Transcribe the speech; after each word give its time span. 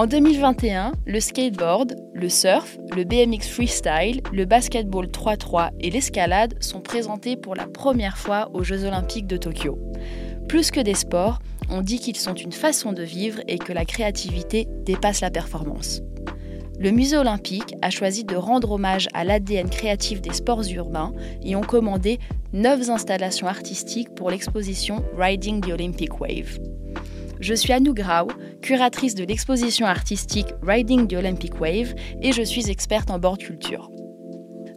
En 0.00 0.06
2021, 0.06 0.92
le 1.04 1.20
skateboard, 1.20 1.94
le 2.14 2.30
surf, 2.30 2.78
le 2.96 3.04
BMX 3.04 3.50
freestyle, 3.50 4.22
le 4.32 4.46
basketball 4.46 5.04
3-3 5.04 5.72
et 5.78 5.90
l'escalade 5.90 6.54
sont 6.58 6.80
présentés 6.80 7.36
pour 7.36 7.54
la 7.54 7.66
première 7.66 8.16
fois 8.16 8.48
aux 8.54 8.64
Jeux 8.64 8.86
olympiques 8.86 9.26
de 9.26 9.36
Tokyo. 9.36 9.78
Plus 10.48 10.70
que 10.70 10.80
des 10.80 10.94
sports, 10.94 11.40
on 11.68 11.82
dit 11.82 11.98
qu'ils 11.98 12.16
sont 12.16 12.32
une 12.32 12.52
façon 12.52 12.94
de 12.94 13.02
vivre 13.02 13.42
et 13.46 13.58
que 13.58 13.74
la 13.74 13.84
créativité 13.84 14.66
dépasse 14.86 15.20
la 15.20 15.30
performance. 15.30 16.00
Le 16.78 16.92
musée 16.92 17.18
olympique 17.18 17.74
a 17.82 17.90
choisi 17.90 18.24
de 18.24 18.36
rendre 18.36 18.70
hommage 18.70 19.06
à 19.12 19.24
l'ADN 19.24 19.68
créatif 19.68 20.22
des 20.22 20.32
sports 20.32 20.64
urbains 20.74 21.12
et 21.42 21.56
ont 21.56 21.60
commandé 21.60 22.18
9 22.54 22.88
installations 22.88 23.48
artistiques 23.48 24.14
pour 24.14 24.30
l'exposition 24.30 25.04
Riding 25.18 25.60
the 25.60 25.72
Olympic 25.72 26.18
Wave. 26.22 26.58
Je 27.40 27.54
suis 27.54 27.72
Anou 27.72 27.94
Grau, 27.94 28.28
curatrice 28.60 29.14
de 29.14 29.24
l'exposition 29.24 29.86
artistique 29.86 30.54
Riding 30.62 31.06
the 31.06 31.14
Olympic 31.14 31.60
Wave 31.60 31.94
et 32.22 32.32
je 32.32 32.42
suis 32.42 32.70
experte 32.70 33.10
en 33.10 33.18
board 33.18 33.38
culture. 33.38 33.90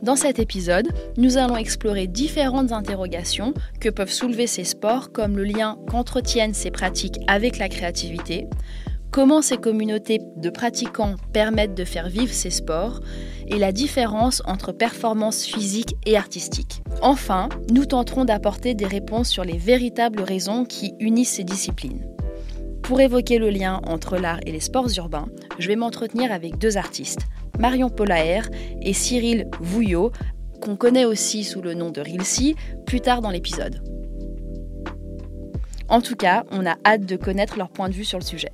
Dans 0.01 0.17
cet 0.17 0.37
épisode, 0.37 0.89
nous 1.15 1.37
allons 1.37 1.55
explorer 1.55 2.07
différentes 2.07 2.73
interrogations 2.73 3.53
que 3.79 3.87
peuvent 3.87 4.11
soulever 4.11 4.47
ces 4.47 4.65
sports 4.65 5.13
comme 5.13 5.37
le 5.37 5.45
lien 5.45 5.77
qu'entretiennent 5.89 6.53
ces 6.53 6.71
pratiques 6.71 7.19
avec 7.27 7.57
la 7.57 7.69
créativité, 7.69 8.47
comment 9.11 9.41
ces 9.41 9.57
communautés 9.57 10.19
de 10.35 10.49
pratiquants 10.49 11.15
permettent 11.31 11.75
de 11.75 11.85
faire 11.85 12.09
vivre 12.09 12.33
ces 12.33 12.49
sports 12.49 12.99
et 13.47 13.59
la 13.59 13.71
différence 13.71 14.41
entre 14.45 14.73
performance 14.73 15.45
physique 15.45 15.95
et 16.05 16.17
artistique. 16.17 16.81
Enfin, 17.01 17.47
nous 17.71 17.85
tenterons 17.85 18.25
d'apporter 18.25 18.73
des 18.73 18.87
réponses 18.87 19.29
sur 19.29 19.45
les 19.45 19.57
véritables 19.57 20.21
raisons 20.21 20.65
qui 20.65 20.95
unissent 20.99 21.35
ces 21.35 21.43
disciplines. 21.45 22.05
Pour 22.83 22.99
évoquer 22.99 23.39
le 23.39 23.49
lien 23.49 23.79
entre 23.85 24.17
l'art 24.17 24.41
et 24.45 24.51
les 24.51 24.59
sports 24.59 24.89
urbains, 24.97 25.27
je 25.57 25.69
vais 25.69 25.77
m'entretenir 25.77 26.33
avec 26.33 26.57
deux 26.57 26.77
artistes, 26.77 27.21
Marion 27.57 27.89
Polaer 27.89 28.41
et 28.81 28.91
Cyril 28.91 29.47
Vouillot, 29.61 30.11
qu'on 30.61 30.75
connaît 30.75 31.05
aussi 31.05 31.45
sous 31.45 31.61
le 31.61 31.75
nom 31.75 31.91
de 31.91 32.01
Rilsi, 32.01 32.55
plus 32.85 32.99
tard 32.99 33.21
dans 33.21 33.29
l'épisode. 33.29 33.81
En 35.87 36.01
tout 36.01 36.15
cas, 36.15 36.43
on 36.51 36.65
a 36.65 36.75
hâte 36.85 37.05
de 37.05 37.15
connaître 37.15 37.57
leur 37.57 37.69
point 37.69 37.87
de 37.87 37.93
vue 37.93 38.05
sur 38.05 38.19
le 38.19 38.25
sujet. 38.25 38.51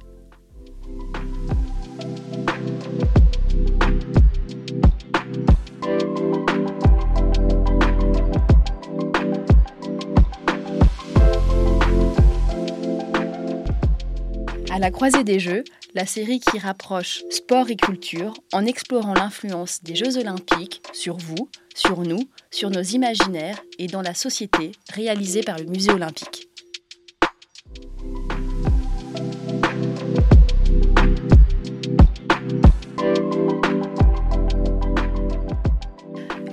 La 14.79 14.91
croisée 14.91 15.25
des 15.25 15.41
Jeux, 15.41 15.65
la 15.93 16.05
série 16.05 16.39
qui 16.39 16.57
rapproche 16.57 17.21
sport 17.31 17.69
et 17.69 17.75
culture 17.75 18.33
en 18.53 18.65
explorant 18.65 19.13
l'influence 19.13 19.83
des 19.83 19.93
Jeux 19.93 20.17
olympiques 20.17 20.81
sur 20.93 21.17
vous, 21.17 21.49
sur 21.75 21.99
nous, 21.99 22.29
sur 22.49 22.69
nos 22.69 22.81
imaginaires 22.81 23.61
et 23.77 23.87
dans 23.87 24.01
la 24.01 24.13
société, 24.13 24.71
réalisée 24.93 25.41
par 25.41 25.57
le 25.57 25.65
Musée 25.65 25.91
olympique. 25.91 26.47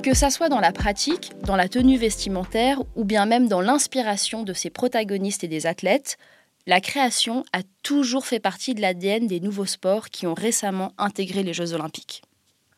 Que 0.02 0.14
ça 0.14 0.30
soit 0.30 0.48
dans 0.48 0.60
la 0.60 0.72
pratique, 0.72 1.30
dans 1.44 1.54
la 1.54 1.68
tenue 1.68 1.96
vestimentaire 1.96 2.82
ou 2.96 3.04
bien 3.04 3.24
même 3.24 3.46
dans 3.46 3.60
l'inspiration 3.60 4.42
de 4.42 4.52
ses 4.52 4.70
protagonistes 4.70 5.44
et 5.44 5.48
des 5.48 5.66
athlètes, 5.66 6.18
la 6.66 6.80
création 6.80 7.44
a 7.52 7.62
toujours 7.82 8.26
fait 8.26 8.40
partie 8.40 8.74
de 8.74 8.80
l'ADN 8.80 9.26
des 9.26 9.40
nouveaux 9.40 9.66
sports 9.66 10.10
qui 10.10 10.26
ont 10.26 10.34
récemment 10.34 10.92
intégré 10.98 11.42
les 11.42 11.54
Jeux 11.54 11.72
olympiques. 11.72 12.22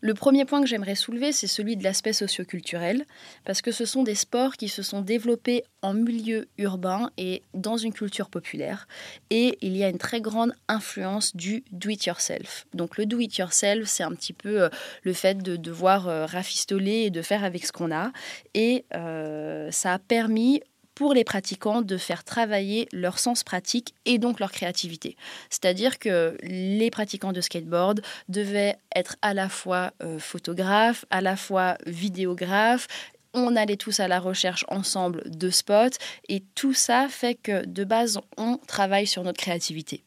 Le 0.00 0.14
premier 0.14 0.44
point 0.44 0.60
que 0.60 0.68
j'aimerais 0.68 0.94
soulever, 0.94 1.32
c'est 1.32 1.48
celui 1.48 1.76
de 1.76 1.82
l'aspect 1.82 2.12
socioculturel, 2.12 3.04
parce 3.44 3.62
que 3.62 3.72
ce 3.72 3.84
sont 3.84 4.04
des 4.04 4.14
sports 4.14 4.56
qui 4.56 4.68
se 4.68 4.80
sont 4.84 5.00
développés 5.00 5.64
en 5.82 5.92
milieu 5.92 6.46
urbain 6.56 7.10
et 7.18 7.42
dans 7.52 7.76
une 7.76 7.92
culture 7.92 8.30
populaire. 8.30 8.86
Et 9.30 9.58
il 9.60 9.76
y 9.76 9.82
a 9.82 9.88
une 9.88 9.98
très 9.98 10.20
grande 10.20 10.52
influence 10.68 11.34
du 11.34 11.64
do-it-yourself. 11.72 12.66
Donc 12.74 12.96
le 12.96 13.06
do-it-yourself, 13.06 13.88
c'est 13.88 14.04
un 14.04 14.12
petit 14.12 14.32
peu 14.32 14.62
euh, 14.62 14.68
le 15.02 15.12
fait 15.12 15.42
de 15.42 15.56
devoir 15.56 16.08
euh, 16.08 16.26
rafistoler 16.26 17.06
et 17.06 17.10
de 17.10 17.22
faire 17.22 17.42
avec 17.42 17.66
ce 17.66 17.72
qu'on 17.72 17.90
a. 17.90 18.12
Et 18.54 18.84
euh, 18.94 19.72
ça 19.72 19.94
a 19.94 19.98
permis 19.98 20.62
pour 20.98 21.14
les 21.14 21.22
pratiquants 21.22 21.80
de 21.80 21.96
faire 21.96 22.24
travailler 22.24 22.88
leur 22.92 23.20
sens 23.20 23.44
pratique 23.44 23.94
et 24.04 24.18
donc 24.18 24.40
leur 24.40 24.50
créativité. 24.50 25.16
C'est-à-dire 25.48 26.00
que 26.00 26.36
les 26.42 26.90
pratiquants 26.90 27.30
de 27.30 27.40
skateboard 27.40 28.00
devaient 28.28 28.74
être 28.96 29.14
à 29.22 29.32
la 29.32 29.48
fois 29.48 29.92
euh, 30.02 30.18
photographes, 30.18 31.04
à 31.10 31.20
la 31.20 31.36
fois 31.36 31.78
vidéographes, 31.86 32.88
on 33.32 33.54
allait 33.54 33.76
tous 33.76 34.00
à 34.00 34.08
la 34.08 34.18
recherche 34.18 34.64
ensemble 34.66 35.22
de 35.30 35.50
spots 35.50 35.96
et 36.28 36.42
tout 36.56 36.74
ça 36.74 37.06
fait 37.08 37.36
que 37.36 37.64
de 37.64 37.84
base 37.84 38.18
on 38.36 38.56
travaille 38.56 39.06
sur 39.06 39.22
notre 39.22 39.38
créativité. 39.38 40.02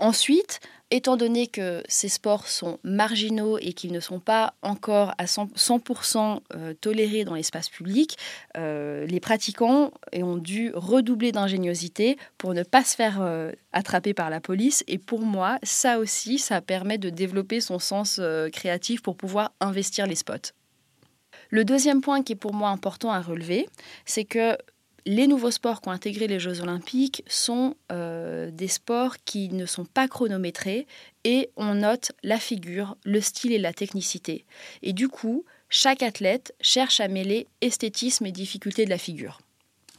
Ensuite, 0.00 0.58
étant 0.94 1.16
donné 1.16 1.48
que 1.48 1.82
ces 1.88 2.08
sports 2.08 2.46
sont 2.46 2.78
marginaux 2.84 3.58
et 3.58 3.72
qu'ils 3.72 3.90
ne 3.90 3.98
sont 3.98 4.20
pas 4.20 4.54
encore 4.62 5.12
à 5.18 5.24
100%, 5.24 6.40
euh, 6.54 6.72
tolérés 6.80 7.24
dans 7.24 7.34
l'espace 7.34 7.68
public, 7.68 8.16
euh, 8.56 9.04
les 9.06 9.18
pratiquants 9.18 9.90
ont 10.14 10.36
dû 10.36 10.70
redoubler 10.72 11.32
d'ingéniosité 11.32 12.16
pour 12.38 12.54
ne 12.54 12.62
pas 12.62 12.84
se 12.84 12.94
faire 12.94 13.20
euh, 13.20 13.50
attraper 13.72 14.14
par 14.14 14.30
la 14.30 14.40
police. 14.40 14.84
Et 14.86 14.98
pour 14.98 15.22
moi, 15.22 15.58
ça 15.64 15.98
aussi, 15.98 16.38
ça 16.38 16.60
permet 16.60 16.96
de 16.96 17.10
développer 17.10 17.60
son 17.60 17.80
sens 17.80 18.20
créatif 18.52 19.02
pour 19.02 19.16
pouvoir 19.16 19.52
investir 19.60 20.06
les 20.06 20.14
spots. 20.14 20.52
Le 21.50 21.64
deuxième 21.64 22.02
point 22.02 22.22
qui 22.22 22.34
est 22.34 22.36
pour 22.36 22.54
moi 22.54 22.70
important 22.70 23.10
à 23.10 23.20
relever, 23.20 23.68
c'est 24.04 24.24
que 24.24 24.56
les 25.06 25.26
nouveaux 25.26 25.50
sports 25.50 25.80
qui 25.80 25.88
ont 25.88 25.92
intégré 25.92 26.26
les 26.26 26.40
Jeux 26.40 26.60
olympiques 26.60 27.22
sont 27.26 27.74
euh, 27.92 28.50
des 28.50 28.68
sports 28.68 29.16
qui 29.24 29.50
ne 29.50 29.66
sont 29.66 29.84
pas 29.84 30.08
chronométrés 30.08 30.86
et 31.24 31.50
on 31.56 31.74
note 31.74 32.12
la 32.22 32.38
figure, 32.38 32.96
le 33.04 33.20
style 33.20 33.52
et 33.52 33.58
la 33.58 33.72
technicité. 33.72 34.44
Et 34.82 34.92
du 34.92 35.08
coup, 35.08 35.44
chaque 35.68 36.02
athlète 36.02 36.54
cherche 36.60 37.00
à 37.00 37.08
mêler 37.08 37.46
esthétisme 37.60 38.26
et 38.26 38.32
difficulté 38.32 38.84
de 38.84 38.90
la 38.90 38.98
figure. 38.98 39.40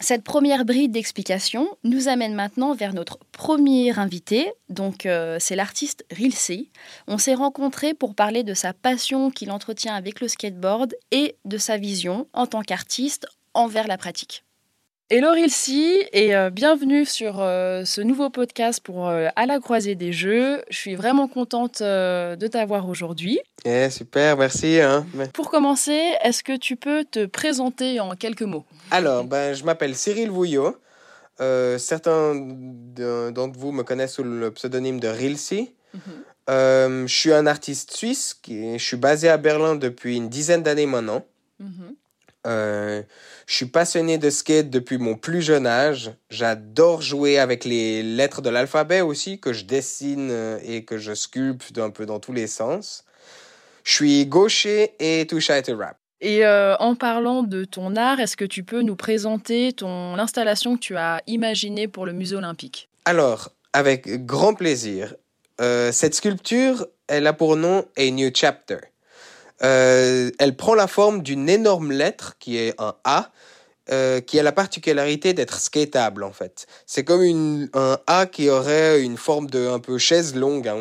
Cette 0.02 0.24
première 0.24 0.66
bride 0.66 0.92
d'explication 0.92 1.70
nous 1.86 2.10
amène 2.10 2.34
maintenant 2.34 2.74
vers 2.74 2.94
notre 2.94 3.18
premier 3.32 3.98
invité, 3.98 4.52
donc 4.68 5.06
euh, 5.06 5.38
c'est 5.40 5.56
l'artiste 5.56 6.06
Rilsey. 6.12 6.70
On 7.08 7.18
s'est 7.18 7.34
rencontrés 7.34 7.94
pour 7.94 8.14
parler 8.14 8.44
de 8.44 8.54
sa 8.54 8.74
passion 8.74 9.32
qu'il 9.32 9.52
entretient 9.52 9.96
avec 9.96 10.20
le 10.20 10.28
skateboard 10.28 10.96
et 11.12 11.38
de 11.46 11.58
sa 11.58 11.78
vision 11.78 12.28
en 12.34 12.46
tant 12.46 12.62
qu'artiste 12.62 13.26
envers 13.54 13.88
la 13.88 13.98
pratique. 13.98 14.44
Hello 15.12 15.34
Rilsi 15.34 16.02
et 16.14 16.36
euh, 16.36 16.50
bienvenue 16.50 17.06
sur 17.06 17.40
euh, 17.40 17.86
ce 17.86 18.02
nouveau 18.02 18.32
podcast 18.32 18.80
pour 18.84 19.08
euh, 19.08 19.28
À 19.36 19.46
la 19.46 19.60
croisée 19.60 19.94
des 19.94 20.12
jeux. 20.12 20.64
Je 20.72 20.78
suis 20.78 20.96
vraiment 20.96 21.28
contente 21.28 21.84
de 21.84 22.48
t'avoir 22.48 22.90
aujourd'hui. 22.90 23.40
Eh, 23.66 23.92
super, 23.92 24.36
merci. 24.36 24.80
Hein. 24.82 25.06
Pour 25.32 25.52
commencer, 25.52 26.16
est-ce 26.24 26.44
que 26.44 26.58
tu 26.58 26.76
peux 26.76 27.04
te 27.06 27.28
présenter 27.28 28.00
en 28.00 28.16
quelques 28.16 28.42
mots? 28.42 28.66
Alors, 28.90 29.26
ben, 29.26 29.54
je 29.54 29.64
m'appelle 29.64 29.94
Cyril 29.94 30.32
Vouillot. 30.32 30.76
certains 31.38 32.34
d'entre 32.34 33.60
vous 33.60 33.72
me 33.72 33.84
connaissent 33.84 34.14
sous 34.16 34.24
le 34.24 34.50
pseudonyme 34.50 35.00
de 35.00 35.08
Rilsi. 35.08 35.72
Mhm. 35.94 37.06
je 37.08 37.16
suis 37.16 37.32
un 37.32 37.46
artiste 37.46 37.96
suisse, 37.96 38.34
qui, 38.34 38.80
je 38.80 38.84
suis 38.84 38.98
basé 38.98 39.30
à 39.30 39.38
Berlin 39.38 39.76
depuis 39.76 40.18
une 40.18 40.30
dizaine 40.30 40.64
d'années 40.64 40.88
maintenant. 40.88 41.24
Mhm. 41.60 41.96
Euh, 42.46 43.02
je 43.48 43.56
suis 43.56 43.66
passionné 43.66 44.18
de 44.18 44.30
skate 44.30 44.70
depuis 44.70 44.98
mon 44.98 45.16
plus 45.16 45.42
jeune 45.42 45.68
âge. 45.68 46.12
J'adore 46.30 47.02
jouer 47.02 47.40
avec 47.40 47.66
les 47.66 48.04
lettres 48.04 48.42
de 48.42 48.50
l'alphabet 48.50 49.02
aussi, 49.02 49.40
que 49.40 49.54
je 49.54 49.66
dessine 49.66 50.30
euh, 50.32 50.60
et 50.64 50.86
que 50.86 50.98
je 50.98 51.14
sculpte 51.14 51.78
un 51.78 51.90
peu 51.90 52.06
dans 52.06 52.20
tous 52.20 52.34
les 52.34 52.48
sens. 52.48 53.04
Je 53.84 53.92
suis 53.92 54.26
gaucher 54.26 54.94
et 55.00 55.26
touche 55.28 55.50
à 55.50 55.58
être 55.58 55.74
rap. 55.74 55.98
Et 56.22 56.46
euh, 56.46 56.76
en 56.78 56.96
parlant 56.96 57.44
de 57.44 57.66
ton 57.66 57.96
art, 57.96 58.20
est-ce 58.20 58.38
que 58.38 58.46
tu 58.46 58.64
peux 58.64 58.82
nous 58.82 58.96
présenter 58.96 59.74
ton 59.74 60.16
l'installation 60.16 60.76
que 60.76 60.80
tu 60.80 60.96
as 60.96 61.22
imaginée 61.28 61.88
pour 61.88 62.06
le 62.06 62.14
musée 62.14 62.36
olympique? 62.36 62.90
Alors, 63.06 63.52
avec 63.74 64.26
grand 64.26 64.54
plaisir. 64.54 65.16
cette 65.60 66.16
sculpture, 66.16 66.88
elle 67.08 67.28
a 67.28 67.34
pour 67.34 67.58
nom 67.58 67.86
A 67.98 68.10
New 68.10 68.32
Chapter. 68.34 68.78
Euh, 69.64 70.32
elle 70.40 70.56
prend 70.56 70.76
la 70.76 70.88
forme 70.88 71.22
d'une 71.22 71.50
énorme 71.50 71.92
lettre 71.92 72.36
qui 72.40 72.58
est 72.58 72.74
un 72.80 72.96
A, 73.04 73.32
euh, 73.92 74.20
qui 74.20 74.40
a 74.40 74.44
la 74.44 74.52
particularité 74.52 75.34
d'être 75.34 75.60
skateable 75.60 76.24
en 76.24 76.32
fait. 76.32 76.66
C'est 76.88 77.04
comme 77.04 77.70
un 77.74 78.00
A 78.08 78.26
qui 78.26 78.50
aurait 78.50 79.02
une 79.02 79.16
forme 79.16 79.48
de 79.48 79.68
un 79.68 79.80
peu 79.80 80.00
chaise 80.00 80.36
longue 80.36 80.68
hein, 80.68 80.76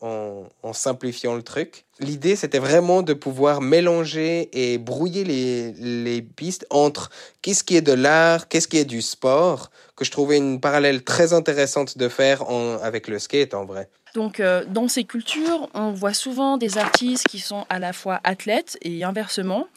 en, 0.00 0.42
en, 0.62 0.72
simplifiant 0.72 1.36
le 1.36 1.42
truc. 1.42 1.84
L'idée 2.00 2.34
c'était 2.34 2.58
vraiment 2.58 3.02
de 3.02 3.14
pouvoir 3.14 3.60
mélanger 3.60 4.50
et 4.52 4.76
brouiller 4.78 5.22
les, 5.22 5.72
les 5.72 6.20
pistes 6.20 6.66
entre 6.70 7.10
qu'est-ce 7.42 7.62
qui 7.62 7.76
est 7.76 7.82
de 7.82 7.92
l'art, 7.92 8.48
qu'est-ce 8.48 8.66
qui 8.66 8.78
est 8.78 8.84
du 8.84 9.02
sport, 9.02 9.70
que 9.94 10.04
je 10.04 10.10
trouvais 10.10 10.36
une 10.36 10.60
parallèle 10.60 11.04
très 11.04 11.32
intéressante 11.32 11.96
de 11.96 12.08
faire 12.08 12.42
avec 12.82 13.06
le 13.06 13.20
skate 13.20 13.54
en 13.54 13.64
vrai. 13.64 13.88
Donc, 14.16 14.40
euh, 14.40 14.64
dans 14.66 14.88
ces 14.88 15.04
cultures, 15.04 15.68
on 15.74 15.92
voit 15.92 16.14
souvent 16.14 16.56
des 16.56 16.78
artistes 16.78 17.28
qui 17.28 17.38
sont 17.38 17.66
à 17.68 17.78
la 17.78 17.92
fois 17.92 18.18
athlètes 18.24 18.78
et 18.80 19.04
inversement. 19.04 19.68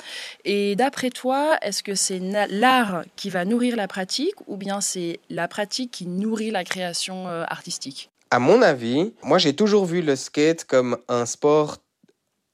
Et 0.45 0.77
d'après 0.77 1.09
toi, 1.09 1.57
est-ce 1.61 1.83
que 1.83 1.93
c'est 1.93 2.21
l'art 2.49 3.03
qui 3.17 3.29
va 3.29 3.43
nourrir 3.43 3.75
la 3.75 3.89
pratique 3.89 4.35
ou 4.47 4.55
bien 4.55 4.79
c'est 4.79 5.19
la 5.29 5.49
pratique 5.49 5.91
qui 5.91 6.07
nourrit 6.07 6.51
la 6.51 6.63
création 6.63 7.27
euh, 7.27 7.43
artistique? 7.49 8.11
À 8.31 8.39
mon 8.39 8.61
avis, 8.61 9.11
moi 9.23 9.39
j'ai 9.39 9.53
toujours 9.53 9.85
vu 9.85 10.01
le 10.01 10.15
skate 10.15 10.63
comme 10.63 10.97
un 11.09 11.25
sport 11.25 11.79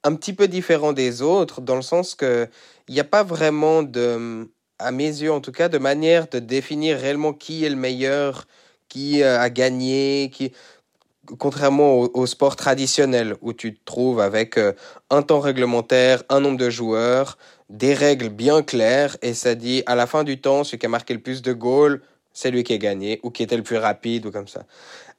un 0.03 0.15
petit 0.15 0.33
peu 0.33 0.47
différent 0.47 0.91
des 0.91 1.21
autres, 1.21 1.61
dans 1.61 1.75
le 1.75 1.83
sens 1.83 2.15
que 2.15 2.49
il 2.87 2.95
n'y 2.95 2.99
a 2.99 3.03
pas 3.03 3.21
vraiment 3.21 3.83
de, 3.83 4.49
à 4.79 4.91
mes 4.91 5.21
yeux 5.21 5.31
en 5.31 5.39
tout 5.39 5.51
cas, 5.51 5.69
de 5.69 5.77
manière 5.77 6.27
de 6.29 6.39
définir 6.39 6.97
réellement 6.97 7.33
qui 7.33 7.63
est 7.63 7.69
le 7.69 7.75
meilleur, 7.75 8.47
qui 8.87 9.21
euh, 9.23 9.39
a 9.39 9.49
gagné, 9.49 10.31
qui 10.33 10.51
contrairement 11.37 11.99
au, 11.99 12.25
sport 12.25 12.55
traditionnel 12.55 13.35
où 13.41 13.53
tu 13.53 13.73
te 13.73 13.79
trouves 13.85 14.19
avec 14.19 14.57
euh, 14.57 14.73
un 15.09 15.21
temps 15.21 15.39
réglementaire, 15.39 16.23
un 16.29 16.39
nombre 16.39 16.57
de 16.57 16.69
joueurs, 16.69 17.37
des 17.69 17.93
règles 17.93 18.29
bien 18.29 18.61
claires 18.61 19.17
et 19.21 19.33
ça 19.33 19.55
dit 19.55 19.83
à 19.85 19.95
la 19.95 20.07
fin 20.07 20.23
du 20.23 20.39
temps, 20.39 20.63
celui 20.63 20.79
qui 20.79 20.85
a 20.85 20.89
marqué 20.89 21.13
le 21.13 21.21
plus 21.21 21.41
de 21.41 21.53
goals, 21.53 22.01
c'est 22.33 22.51
lui 22.51 22.63
qui 22.63 22.73
a 22.73 22.77
gagné 22.77 23.19
ou 23.23 23.31
qui 23.31 23.43
était 23.43 23.57
le 23.57 23.63
plus 23.63 23.77
rapide 23.77 24.25
ou 24.25 24.31
comme 24.31 24.47
ça. 24.47 24.65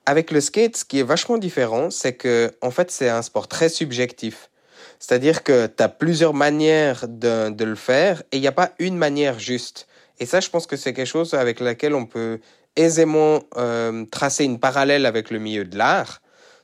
Avec 0.05 0.31
le 0.31 0.41
skate, 0.41 0.77
ce 0.77 0.85
qui 0.85 1.01
est 1.01 1.03
vachement 1.03 1.39
différent, 1.39 1.91
c'est 1.91 2.13
que 2.13 2.53
en 2.63 2.71
fait, 2.71 2.91
c'est 2.91 3.09
un 3.09 3.23
sport 3.23 3.49
très 3.49 3.69
subjectif. 3.69 4.51
C'est-à-dire 4.99 5.43
que 5.43 5.67
tu 5.67 5.83
as 5.83 5.89
plusieurs 5.89 6.33
manières 6.33 7.07
de, 7.09 7.51
de 7.51 7.65
le 7.65 7.75
faire 7.75 8.23
et 8.31 8.37
il 8.37 8.41
n'y 8.41 8.47
a 8.47 8.53
pas 8.53 8.73
une 8.79 8.97
manière 8.97 9.39
juste. 9.39 9.89
Et 10.21 10.27
ça, 10.27 10.41
je 10.41 10.49
pense 10.49 10.67
que 10.67 10.77
c'est 10.77 10.93
quelque 10.93 11.07
chose 11.07 11.35
avec 11.35 11.61
laquelle 11.61 11.95
on 11.95 12.07
peut 12.07 12.39
aisément 12.77 13.41
euh, 13.57 14.05
tracer 14.07 14.45
une 14.45 14.59
parallèle 14.59 15.07
avec 15.07 15.31
le 15.31 15.39
milieu 15.39 15.65
de 15.65 15.77
l'art, 15.77 16.21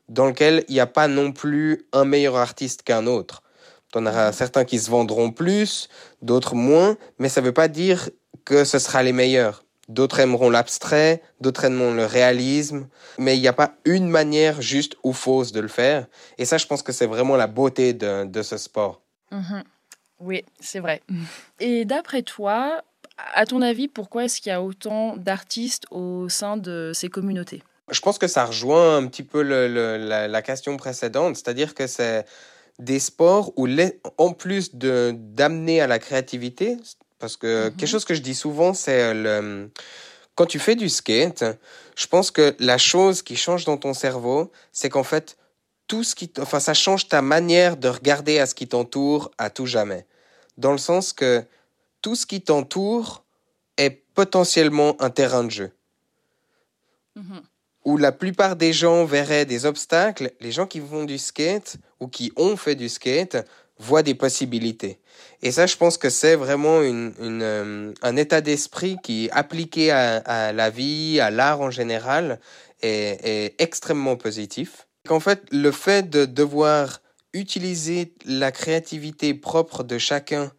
dans 0.08 0.26
lequel 0.26 0.64
il 0.68 0.74
n'y 0.74 0.80
a 0.80 0.86
pas 0.86 1.08
non 1.08 1.32
plus 1.32 1.86
un 1.92 2.04
meilleur 2.04 2.36
artiste 2.36 2.82
qu'un 2.82 3.06
autre. 3.06 3.42
Tu 3.92 3.98
en 3.98 4.06
auras 4.06 4.32
certains 4.32 4.64
qui 4.64 4.78
se 4.78 4.90
vendront 4.90 5.30
plus, 5.30 5.88
d'autres 6.22 6.54
moins, 6.54 6.96
mais 7.18 7.28
ça 7.28 7.40
ne 7.40 7.46
veut 7.46 7.52
pas 7.52 7.68
dire 7.68 8.08
que 8.44 8.64
ce 8.64 8.78
sera 8.78 9.02
les 9.02 9.12
meilleurs. 9.12 9.64
D'autres 9.88 10.20
aimeront 10.20 10.48
l'abstrait, 10.48 11.22
d'autres 11.40 11.64
aimeront 11.64 11.92
le 11.92 12.06
réalisme, 12.06 12.86
mais 13.18 13.36
il 13.36 13.40
n'y 13.40 13.48
a 13.48 13.52
pas 13.52 13.74
une 13.84 14.08
manière 14.08 14.62
juste 14.62 14.96
ou 15.02 15.12
fausse 15.12 15.52
de 15.52 15.60
le 15.60 15.68
faire. 15.68 16.06
Et 16.38 16.44
ça, 16.44 16.56
je 16.56 16.66
pense 16.66 16.82
que 16.82 16.92
c'est 16.92 17.06
vraiment 17.06 17.36
la 17.36 17.46
beauté 17.46 17.92
de, 17.92 18.24
de 18.24 18.42
ce 18.42 18.56
sport. 18.56 19.02
Mhm. 19.30 19.64
Oui, 20.20 20.44
c'est 20.60 20.78
vrai. 20.78 21.02
Et 21.58 21.84
d'après 21.84 22.22
toi, 22.22 22.82
à 23.34 23.46
ton 23.46 23.62
avis, 23.62 23.88
pourquoi 23.88 24.24
est-ce 24.24 24.40
qu'il 24.40 24.50
y 24.50 24.54
a 24.54 24.62
autant 24.62 25.16
d'artistes 25.16 25.84
au 25.90 26.28
sein 26.28 26.56
de 26.56 26.92
ces 26.94 27.08
communautés? 27.08 27.62
Je 27.90 28.00
pense 28.00 28.18
que 28.18 28.26
ça 28.26 28.44
rejoint 28.44 28.96
un 28.96 29.06
petit 29.06 29.22
peu 29.22 29.42
la, 29.42 30.42
question 30.42 30.76
précédente, 30.76 31.36
c'est-à-dire 31.36 31.74
que 31.74 31.86
c'est 31.86 32.24
des 32.78 32.98
sports 32.98 33.52
où, 33.56 33.68
en 34.18 34.32
plus 34.32 34.74
d'amener 34.74 35.80
à 35.80 35.86
la 35.86 35.98
créativité, 35.98 36.76
parce 37.18 37.36
que 37.36 37.66
mhm. 37.66 37.76
quelque 37.76 37.88
chose 37.88 38.04
que 38.04 38.14
je 38.14 38.22
dis 38.22 38.34
souvent, 38.34 38.74
c'est 38.74 39.12
le 39.14 39.70
quand 40.34 40.46
tu 40.46 40.58
fais 40.58 40.76
du 40.76 40.88
skate, 40.88 41.44
je 41.94 42.06
pense 42.06 42.30
que 42.30 42.54
la 42.58 42.78
chose 42.78 43.22
qui 43.22 43.36
change 43.36 43.64
dans 43.64 43.76
ton 43.76 43.94
cerveau, 43.94 44.50
c'est 44.72 44.88
qu'en 44.88 45.02
fait, 45.02 45.36
tout 45.88 46.04
ce 46.04 46.14
qui, 46.14 46.32
enfin, 46.40 46.60
ça 46.60 46.74
change 46.74 47.08
ta 47.08 47.20
manière 47.20 47.76
de 47.76 47.88
regarder 47.88 48.38
à 48.38 48.46
ce 48.46 48.54
qui 48.54 48.66
t'entoure 48.66 49.30
à 49.38 49.50
tout 49.50 49.66
jamais. 49.66 50.06
Dans 50.56 50.72
le 50.72 50.78
sens 50.78 51.12
que 51.12 51.44
tout 52.02 52.16
ce 52.16 52.26
qui 52.26 52.42
t'entoure 52.42 53.24
est 53.78 54.02
potentiellement 54.14 55.00
un 55.00 55.10
terrain 55.10 55.44
de 55.44 55.50
jeu. 55.50 55.72
Mhm. 57.16 57.42
Où 57.84 57.96
la 57.96 58.12
plupart 58.12 58.56
des 58.56 58.72
gens 58.72 59.04
verraient 59.04 59.46
des 59.46 59.66
obstacles, 59.66 60.32
les 60.40 60.52
gens 60.52 60.66
qui 60.66 60.80
font 60.80 61.04
du 61.04 61.18
skate 61.18 61.76
ou 62.00 62.08
qui 62.08 62.32
ont 62.36 62.56
fait 62.56 62.74
du 62.74 62.88
skate 62.88 63.36
voient 63.78 64.02
des 64.04 64.14
possibilités. 64.14 65.00
Et 65.42 65.50
ça, 65.50 65.66
je 65.66 65.76
pense 65.76 65.98
que 65.98 66.08
c'est 66.08 66.36
vraiment 66.36 66.80
euh, 66.82 67.92
un 68.02 68.16
état 68.16 68.40
d'esprit 68.40 68.96
qui, 69.02 69.28
appliqué 69.32 69.90
à, 69.90 70.52
la 70.52 70.70
vie, 70.70 71.18
à 71.18 71.30
l'art 71.30 71.60
en 71.60 71.70
général, 71.70 72.38
est, 72.82 73.18
est 73.24 73.54
extrêmement 73.60 74.16
positif. 74.16 74.86
Qu'en 75.06 75.18
fait, 75.18 75.42
le 75.50 75.72
fait 75.72 76.08
de 76.08 76.26
devoir 76.26 77.00
utiliser 77.32 78.14
la 78.24 78.52
créativité 78.52 79.34
propre 79.34 79.82
de 79.82 79.98
chacun 79.98 80.52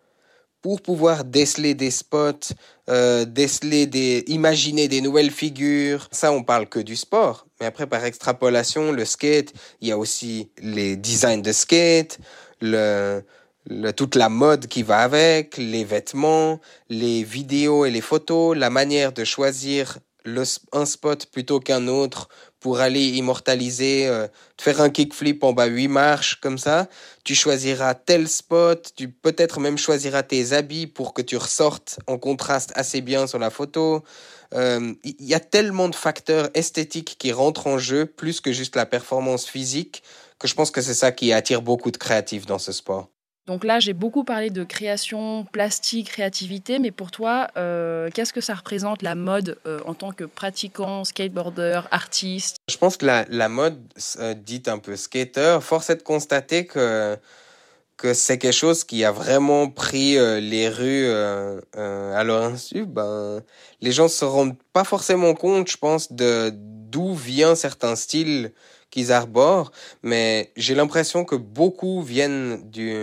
pour 0.64 0.82
pouvoir 0.82 1.26
déceler 1.26 1.76
des 1.76 1.92
spots, 1.92 2.56
euh, 2.90 3.26
déceler 3.26 3.86
des, 3.86 4.24
imaginer 4.28 4.88
des 4.88 5.02
nouvelles 5.02 5.30
figures. 5.30 6.08
Ça, 6.12 6.32
on 6.32 6.42
parle 6.42 6.68
que 6.68 6.80
du 6.80 6.96
sport. 6.96 7.46
Mais 7.60 7.68
après, 7.68 7.86
par 7.86 8.04
extrapolation, 8.06 8.94
le 8.94 9.04
skate, 9.04 9.54
il 9.82 9.90
y 9.90 9.92
a 9.92 9.98
aussi 9.98 10.50
les 10.60 10.96
designs 10.96 11.42
de 11.42 11.52
skate, 11.52 12.18
le, 12.62 13.22
toute 13.98 14.16
la 14.16 14.30
mode 14.30 14.68
qui 14.68 14.84
va 14.84 15.00
avec, 15.00 15.58
les 15.58 15.84
vêtements, 15.84 16.62
les 16.90 17.24
vidéos 17.24 17.84
et 17.84 17.92
les 17.92 18.02
photos, 18.02 18.58
la 18.58 18.70
manière 18.70 19.12
de 19.12 19.26
choisir 19.26 20.00
un 20.72 20.86
spot 20.86 21.26
plutôt 21.26 21.60
qu'un 21.60 21.90
autre 21.90 22.30
pour 22.64 22.80
aller 22.80 23.10
immortaliser, 23.10 24.08
euh, 24.08 24.26
faire 24.58 24.80
un 24.80 24.90
kickflip 24.90 25.44
en 25.44 25.52
bas 25.52 25.66
huit 25.66 25.90
marches 25.90 26.40
comme 26.40 26.58
ça. 26.58 26.88
Tu 27.26 27.36
choisiras 27.36 27.94
tel 27.94 28.30
spot, 28.30 28.94
tu 28.96 29.10
peut-être 29.10 29.60
même 29.60 29.78
choisiras 29.78 30.24
tes 30.24 30.54
habits 30.54 30.88
pour 30.88 31.14
que 31.14 31.22
tu 31.22 31.36
ressortes 31.36 32.00
en 32.08 32.18
contraste 32.18 32.72
assez 32.76 33.02
bien 33.02 33.28
sur 33.28 33.38
la 33.38 33.50
photo. 33.50 34.06
Euh, 34.54 34.94
il 35.04 35.26
y 35.26 35.34
a 35.34 35.42
tellement 35.42 35.90
de 35.90 35.96
facteurs 35.96 36.50
esthétiques 36.54 37.18
qui 37.20 37.34
rentrent 37.34 37.68
en 37.68 37.80
jeu, 37.80 38.06
plus 38.06 38.40
que 38.40 38.54
juste 38.54 38.78
la 38.78 38.86
performance 38.86 39.46
physique, 39.46 40.02
que 40.40 40.48
je 40.48 40.56
pense 40.56 40.72
que 40.72 40.80
c'est 40.80 40.94
ça 40.94 41.12
qui 41.12 41.34
attire 41.34 41.62
beaucoup 41.62 41.92
de 41.92 41.98
créatifs 41.98 42.46
dans 42.46 42.60
ce 42.60 42.72
sport. 42.72 43.13
Donc 43.46 43.66
là, 43.66 43.82
j'ai 43.82 43.92
beaucoup 43.92 44.24
parlé 44.24 44.50
de 44.50 44.64
création, 44.64 45.46
plastique, 45.52 46.08
créativité, 46.08 46.80
mais 46.80 46.92
pour 46.92 47.12
toi, 47.12 47.50
euh, 47.58 48.10
qu'est-ce 48.14 48.32
que 48.32 48.40
ça 48.40 48.54
représente 48.54 49.02
la 49.02 49.16
mode 49.16 49.58
euh, 49.68 49.82
en 49.86 49.94
tant 49.94 50.14
que 50.14 50.24
pratiquant, 50.24 51.04
skateboarder, 51.04 51.82
artiste? 51.92 52.58
Je 52.70 52.78
pense 52.78 52.96
que 52.96 53.06
la, 53.06 53.50
mode, 53.50 53.78
euh, 54.20 54.34
dite 54.34 54.70
un 54.70 54.80
peu 54.80 54.96
skater, 54.96 55.60
force 55.62 55.90
est 55.90 55.98
de 55.98 56.04
constater 56.04 56.66
que, 56.66 57.18
que 57.98 58.14
c'est 58.14 58.38
quelque 58.38 58.54
chose 58.54 58.86
qui 58.86 59.04
a 59.04 59.12
vraiment 59.12 59.70
pris 59.70 60.14
les 60.14 60.70
rues 60.70 61.12
à 61.12 62.24
leur 62.24 62.44
insu. 62.44 62.86
Ben, 62.86 63.42
les 63.82 63.92
gens 63.92 64.08
se 64.08 64.24
rendent 64.24 64.56
pas 64.72 64.86
forcément 64.86 65.34
compte, 65.34 65.70
je 65.70 65.78
pense, 65.78 66.14
de 66.14 66.54
d'où 66.54 67.14
vient 67.14 67.56
certains 67.56 67.98
styles 67.98 68.54
qu'ils 68.94 69.12
arborent, 69.12 69.72
mais 70.04 70.52
j'ai 70.56 70.76
l'impression 70.76 71.26
que 71.26 71.36
beaucoup 71.36 72.04
viennent 72.04 72.62
du, 72.70 72.94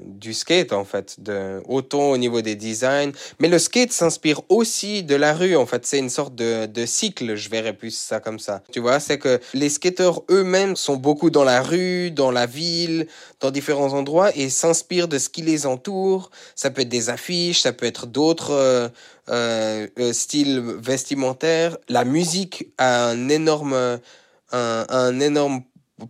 du 0.00 0.32
skate, 0.32 0.72
en 0.72 0.86
fait, 0.86 1.20
de, 1.20 1.60
autant 1.68 2.10
au 2.10 2.16
niveau 2.16 2.40
des 2.40 2.54
designs, 2.54 3.12
mais 3.38 3.48
le 3.48 3.58
skate 3.58 3.92
s'inspire 3.92 4.40
aussi 4.48 5.02
de 5.02 5.14
la 5.14 5.34
rue, 5.34 5.54
en 5.54 5.66
fait, 5.66 5.84
c'est 5.84 5.98
une 5.98 6.08
sorte 6.08 6.34
de, 6.34 6.64
de 6.64 6.86
cycle, 6.86 7.34
je 7.34 7.50
verrais 7.50 7.74
plus 7.74 7.94
ça 7.94 8.18
comme 8.18 8.38
ça. 8.38 8.62
Tu 8.72 8.80
vois, 8.80 8.98
c'est 8.98 9.18
que 9.18 9.38
les 9.52 9.68
skateurs 9.68 10.22
eux-mêmes 10.30 10.74
sont 10.74 10.96
beaucoup 10.96 11.28
dans 11.28 11.44
la 11.44 11.60
rue, 11.60 12.10
dans 12.10 12.30
la 12.30 12.46
ville, 12.46 13.06
dans 13.40 13.50
différents 13.50 13.92
endroits, 13.92 14.34
et 14.34 14.48
s'inspirent 14.48 15.08
de 15.08 15.18
ce 15.18 15.28
qui 15.28 15.42
les 15.42 15.66
entoure. 15.66 16.30
Ça 16.54 16.70
peut 16.70 16.80
être 16.80 16.88
des 16.88 17.10
affiches, 17.10 17.60
ça 17.60 17.74
peut 17.74 17.84
être 17.84 18.06
d'autres 18.06 18.52
euh, 18.52 18.88
euh, 19.28 19.86
euh 19.98 20.12
styles 20.14 20.62
vestimentaires. 20.78 21.76
La 21.90 22.06
musique 22.06 22.68
a 22.78 23.08
un 23.08 23.28
énorme 23.28 23.98
un, 24.52 24.86
un 24.88 25.20
énorme 25.20 25.62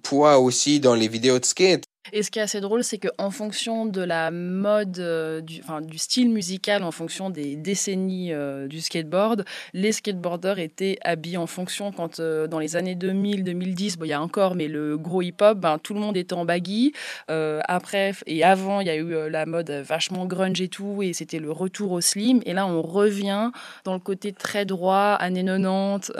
poids 0.02 0.38
aussi 0.38 0.80
dans 0.80 0.94
les 0.94 1.08
vidéos 1.08 1.38
de 1.38 1.44
skate. 1.44 1.84
Et 2.12 2.22
ce 2.22 2.30
qui 2.30 2.38
est 2.38 2.42
assez 2.42 2.60
drôle, 2.60 2.84
c'est 2.84 2.98
qu'en 2.98 3.30
fonction 3.30 3.86
de 3.86 4.00
la 4.00 4.30
mode, 4.30 4.98
euh, 4.98 5.40
du, 5.40 5.60
enfin, 5.62 5.80
du 5.80 5.98
style 5.98 6.30
musical, 6.30 6.82
en 6.82 6.92
fonction 6.92 7.30
des 7.30 7.56
décennies 7.56 8.32
euh, 8.32 8.68
du 8.68 8.80
skateboard, 8.80 9.44
les 9.72 9.92
skateboarders 9.92 10.58
étaient 10.58 10.98
habillés 11.02 11.36
en 11.36 11.46
fonction. 11.46 11.92
Quand 11.92 12.20
euh, 12.20 12.46
dans 12.46 12.58
les 12.58 12.76
années 12.76 12.94
2000, 12.94 13.44
2010, 13.44 13.98
bon, 13.98 14.04
il 14.04 14.08
y 14.08 14.12
a 14.12 14.22
encore, 14.22 14.54
mais 14.54 14.68
le 14.68 14.96
gros 14.96 15.22
hip-hop, 15.22 15.58
ben, 15.58 15.78
tout 15.78 15.94
le 15.94 16.00
monde 16.00 16.16
était 16.16 16.34
en 16.34 16.44
baggy. 16.44 16.92
après 17.28 18.12
et 18.26 18.44
avant, 18.44 18.80
il 18.80 18.86
y 18.86 18.90
a 18.90 18.96
eu 18.96 19.30
la 19.30 19.46
mode 19.46 19.70
vachement 19.70 20.26
grunge 20.26 20.60
et 20.60 20.68
tout, 20.68 21.02
et 21.02 21.12
c'était 21.12 21.38
le 21.38 21.50
retour 21.50 21.92
au 21.92 22.00
slim. 22.00 22.40
Et 22.46 22.52
là, 22.52 22.66
on 22.66 22.82
revient 22.82 23.50
dans 23.84 23.94
le 23.94 24.00
côté 24.00 24.32
très 24.32 24.64
droit, 24.64 25.16
années 25.18 25.44
90, 25.44 26.12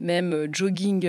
même 0.00 0.48
jogging 0.52 1.08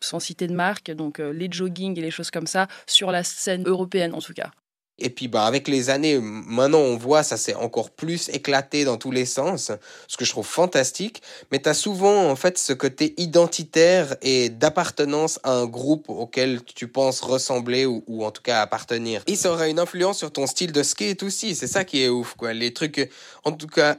sans 0.00 0.20
citer 0.20 0.46
de 0.46 0.54
marque, 0.54 0.90
donc 0.90 1.18
les 1.18 1.48
jogging 1.50 1.98
et 1.98 2.02
les 2.02 2.10
choses 2.10 2.30
comme 2.30 2.46
ça, 2.46 2.68
sur 2.86 3.10
la 3.10 3.22
européenne 3.66 4.14
en 4.14 4.20
tout 4.20 4.34
cas. 4.34 4.50
Et 4.98 5.10
puis 5.10 5.28
bah 5.28 5.44
avec 5.44 5.68
les 5.68 5.90
années, 5.90 6.18
maintenant 6.18 6.78
on 6.78 6.96
voit 6.96 7.22
ça 7.22 7.36
s'est 7.36 7.54
encore 7.54 7.90
plus 7.90 8.30
éclaté 8.30 8.84
dans 8.84 8.96
tous 8.96 9.10
les 9.10 9.26
sens, 9.26 9.70
ce 10.08 10.16
que 10.16 10.24
je 10.24 10.30
trouve 10.30 10.46
fantastique. 10.46 11.20
Mais 11.52 11.60
tu 11.60 11.68
as 11.68 11.74
souvent 11.74 12.30
en 12.30 12.36
fait 12.36 12.56
ce 12.56 12.72
côté 12.72 13.14
identitaire 13.18 14.16
et 14.22 14.48
d'appartenance 14.48 15.38
à 15.42 15.52
un 15.52 15.66
groupe 15.66 16.08
auquel 16.08 16.64
tu 16.64 16.88
penses 16.88 17.20
ressembler 17.20 17.84
ou, 17.84 18.04
ou, 18.06 18.24
en 18.24 18.30
tout 18.30 18.40
cas 18.40 18.62
appartenir. 18.62 19.22
Et 19.26 19.36
ça 19.36 19.52
aura 19.52 19.68
une 19.68 19.78
influence 19.78 20.16
sur 20.16 20.32
ton 20.32 20.46
style 20.46 20.72
de 20.72 20.82
skate 20.82 21.22
aussi. 21.22 21.54
C'est 21.54 21.66
ça 21.66 21.84
qui 21.84 22.02
est 22.02 22.08
ouf 22.08 22.34
quoi. 22.34 22.54
Les 22.54 22.72
trucs, 22.72 23.10
en 23.44 23.52
tout 23.52 23.66
cas, 23.66 23.96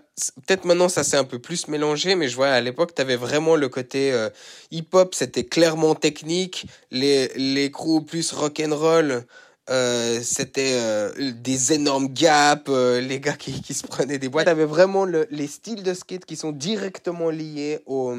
peut-être 0.48 0.66
maintenant 0.66 0.90
ça 0.90 1.04
s'est 1.04 1.18
un 1.18 1.26
peu 1.26 1.38
plus 1.38 1.68
mélangé, 1.68 2.16
mais 2.16 2.28
je 2.28 2.36
vois 2.36 2.50
à 2.50 2.62
l'époque 2.62 2.96
tu 2.96 3.02
avais 3.04 3.18
vraiment 3.18 3.56
le 3.56 3.70
côté 3.70 4.12
euh, 4.12 4.30
hip-hop, 4.72 5.14
c'était 5.14 5.44
clairement 5.44 5.94
technique, 5.94 6.66
les 6.90 7.28
les 7.36 7.70
crews 7.70 8.02
plus 8.02 8.32
rock 8.32 8.60
and 8.66 8.76
roll. 8.76 9.26
Euh, 9.70 10.22
c'était 10.22 10.78
euh, 10.80 11.12
des 11.34 11.74
énormes 11.74 12.08
gaps, 12.08 12.70
euh, 12.70 13.02
les 13.08 13.20
gars 13.20 13.34
qui, 13.34 13.62
qui, 13.62 13.74
se 13.74 13.86
prenaient 13.86 14.18
des 14.18 14.30
boîtes. 14.30 14.46
T'avais 14.46 14.66
vraiment 14.66 15.06
le, 15.06 15.28
les 15.30 15.48
styles 15.48 15.84
de 15.84 15.94
skate 15.94 16.26
qui 16.26 16.36
sont 16.36 16.52
directement 16.52 17.30
liés 17.30 17.80
au, 17.86 18.14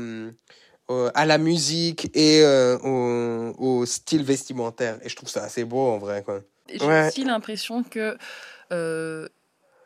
à 1.14 1.26
la 1.26 1.38
musique 1.38 2.10
et 2.14 2.44
au, 2.82 3.54
au, 3.58 3.86
style 3.86 4.24
vestimentaire. 4.24 4.98
Et 5.02 5.08
je 5.08 5.16
trouve 5.16 5.28
ça 5.28 5.44
assez 5.44 5.64
beau 5.64 5.86
en 5.86 5.98
vrai. 5.98 6.24
J'ai 6.68 6.84
ouais. 6.84 7.08
aussi 7.08 7.24
l'impression 7.24 7.82
que 7.82 8.16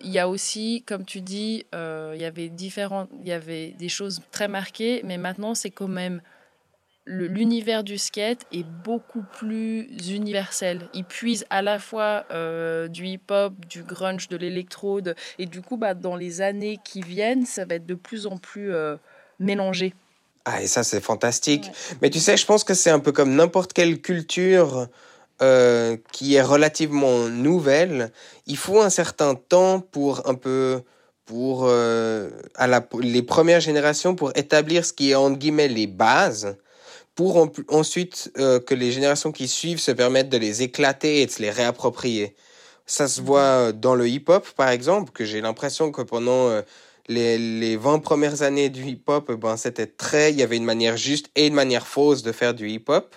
il 0.04 0.10
y 0.10 0.18
a 0.18 0.28
aussi, 0.28 0.82
comme 0.84 1.04
tu 1.04 1.20
dis, 1.20 1.64
il 1.72 2.20
y 2.20 2.24
avait 2.24 2.48
différentes, 2.48 3.08
il 3.20 3.28
y 3.28 3.32
avait 3.32 3.70
des 3.78 3.88
choses 3.88 4.20
très 4.32 4.48
marquées, 4.48 5.00
mais 5.04 5.16
maintenant 5.16 5.54
c'est 5.54 5.70
quand 5.70 5.88
même 5.88 6.22
l'univers 7.06 7.82
du 7.82 7.98
skate 7.98 8.42
est 8.52 8.66
beaucoup 8.84 9.24
plus 9.38 9.88
universel. 10.08 10.88
Il 10.94 11.04
puise 11.04 11.44
à 11.50 11.62
la 11.62 11.78
fois 11.78 12.24
euh, 12.30 12.88
du 12.88 13.06
hip-hop, 13.06 13.54
du 13.66 13.82
grunge, 13.82 14.28
de 14.28 14.36
l'électrode, 14.36 15.16
et 15.38 15.46
du 15.46 15.62
coup, 15.62 15.76
bah, 15.76 15.94
dans 15.94 16.16
les 16.16 16.40
années 16.40 16.78
qui 16.84 17.00
viennent, 17.00 17.44
ça 17.44 17.64
va 17.64 17.76
être 17.76 17.86
de 17.86 17.94
plus 17.94 18.26
en 18.26 18.36
plus 18.36 18.72
euh, 18.72 18.96
mélangé. 19.40 19.94
Ah, 20.44 20.62
et 20.62 20.66
ça, 20.66 20.84
c'est 20.84 21.00
fantastique. 21.00 21.70
Mais 22.00 22.10
tu 22.10 22.18
sais, 22.18 22.36
je 22.36 22.46
pense 22.46 22.64
que 22.64 22.74
c'est 22.74 22.90
un 22.90 22.98
peu 22.98 23.12
comme 23.12 23.34
n'importe 23.34 23.72
quelle 23.72 24.00
culture 24.00 24.88
euh, 25.40 25.96
qui 26.12 26.34
est 26.34 26.42
relativement 26.42 27.28
nouvelle. 27.28 28.12
Il 28.46 28.56
faut 28.56 28.80
un 28.80 28.90
certain 28.90 29.34
temps 29.34 29.80
pour 29.80 30.28
un 30.28 30.34
peu 30.34 30.82
pour 31.24 31.68
à 31.68 32.66
la, 32.66 32.86
les 33.00 33.22
premières 33.22 33.60
générations 33.60 34.14
pour 34.14 34.32
établir 34.34 34.84
ce 34.84 34.92
qui 34.92 35.12
est 35.12 35.14
entre 35.14 35.38
guillemets 35.38 35.68
les 35.68 35.86
bases 35.86 36.56
pour 37.14 37.48
ensuite 37.68 38.32
euh, 38.38 38.58
que 38.60 38.74
les 38.74 38.90
générations 38.90 39.32
qui 39.32 39.48
suivent 39.48 39.80
se 39.80 39.90
permettent 39.90 40.30
de 40.30 40.38
les 40.38 40.62
éclater 40.62 41.22
et 41.22 41.26
de 41.26 41.30
se 41.30 41.42
les 41.42 41.50
réapproprier. 41.50 42.34
Ça 42.86 43.06
se 43.06 43.20
voit 43.20 43.72
dans 43.72 43.94
le 43.94 44.08
hip-hop, 44.08 44.48
par 44.56 44.70
exemple, 44.70 45.12
que 45.12 45.24
j'ai 45.24 45.40
l'impression 45.40 45.92
que 45.92 46.02
pendant 46.02 46.48
euh, 46.48 46.62
les, 47.08 47.38
les 47.38 47.76
20 47.76 47.98
premières 48.00 48.42
années 48.42 48.70
du 48.70 48.84
hip-hop, 48.84 49.32
ben, 49.32 49.56
c'était 49.56 49.86
très, 49.86 50.32
il 50.32 50.38
y 50.38 50.42
avait 50.42 50.56
une 50.56 50.64
manière 50.64 50.96
juste 50.96 51.30
et 51.36 51.46
une 51.46 51.54
manière 51.54 51.86
fausse 51.86 52.22
de 52.22 52.32
faire 52.32 52.54
du 52.54 52.68
hip-hop. 52.68 53.14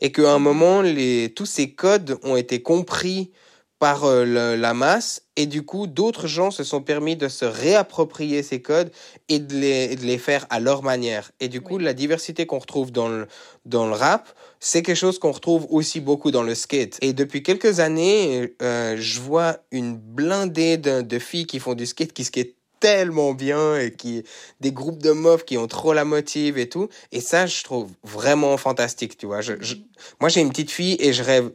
Et 0.00 0.10
qu'à 0.10 0.32
un 0.32 0.38
moment, 0.38 0.82
les, 0.82 1.32
tous 1.34 1.46
ces 1.46 1.70
codes 1.70 2.18
ont 2.24 2.36
été 2.36 2.62
compris 2.62 3.30
par 3.78 4.04
euh, 4.04 4.56
la 4.56 4.74
masse. 4.74 5.22
Et 5.36 5.46
du 5.46 5.62
coup 5.62 5.86
d'autres 5.86 6.26
gens 6.26 6.50
se 6.50 6.64
sont 6.64 6.80
permis 6.80 7.16
de 7.16 7.28
se 7.28 7.44
réapproprier 7.44 8.42
ces 8.42 8.62
codes 8.62 8.90
et 9.28 9.38
de 9.38 9.54
les, 9.54 9.96
de 9.96 10.04
les 10.04 10.18
faire 10.18 10.46
à 10.50 10.60
leur 10.60 10.82
manière. 10.82 11.32
Et 11.40 11.48
du 11.48 11.60
coup 11.60 11.78
la 11.78 11.92
diversité 11.92 12.46
qu'on 12.46 12.58
retrouve 12.58 12.92
dans 12.92 13.08
le, 13.08 13.26
dans 13.64 13.86
le 13.86 13.92
rap 13.92 14.28
c'est 14.60 14.82
quelque 14.82 14.96
chose 14.96 15.18
qu'on 15.18 15.32
retrouve 15.32 15.66
aussi 15.70 16.00
beaucoup 16.00 16.30
dans 16.30 16.42
le 16.42 16.54
skate. 16.54 16.98
Et 17.02 17.12
depuis 17.12 17.42
quelques 17.42 17.80
années 17.80 18.54
euh, 18.62 18.96
je 18.98 19.20
vois 19.20 19.58
une 19.72 19.96
blindée 19.96 20.76
de, 20.76 21.02
de 21.02 21.18
filles 21.18 21.46
qui 21.46 21.58
font 21.58 21.74
du 21.74 21.86
skate 21.86 22.12
qui 22.12 22.24
skate 22.24 22.54
tellement 22.80 23.32
bien 23.32 23.78
et 23.78 23.92
qui 23.92 24.24
des 24.60 24.70
groupes 24.70 25.02
de 25.02 25.12
meufs 25.12 25.44
qui 25.44 25.56
ont 25.56 25.66
trop 25.66 25.94
la 25.94 26.04
motive 26.04 26.58
et 26.58 26.68
tout. 26.68 26.88
Et 27.12 27.20
ça 27.20 27.46
je 27.46 27.64
trouve 27.64 27.90
vraiment 28.04 28.56
fantastique 28.56 29.16
tu 29.16 29.26
vois. 29.26 29.40
Je, 29.40 29.54
je 29.60 29.74
moi 30.20 30.28
j'ai 30.28 30.42
une 30.42 30.50
petite 30.50 30.70
fille 30.70 30.96
et 31.00 31.12
je 31.12 31.22
rêve 31.22 31.50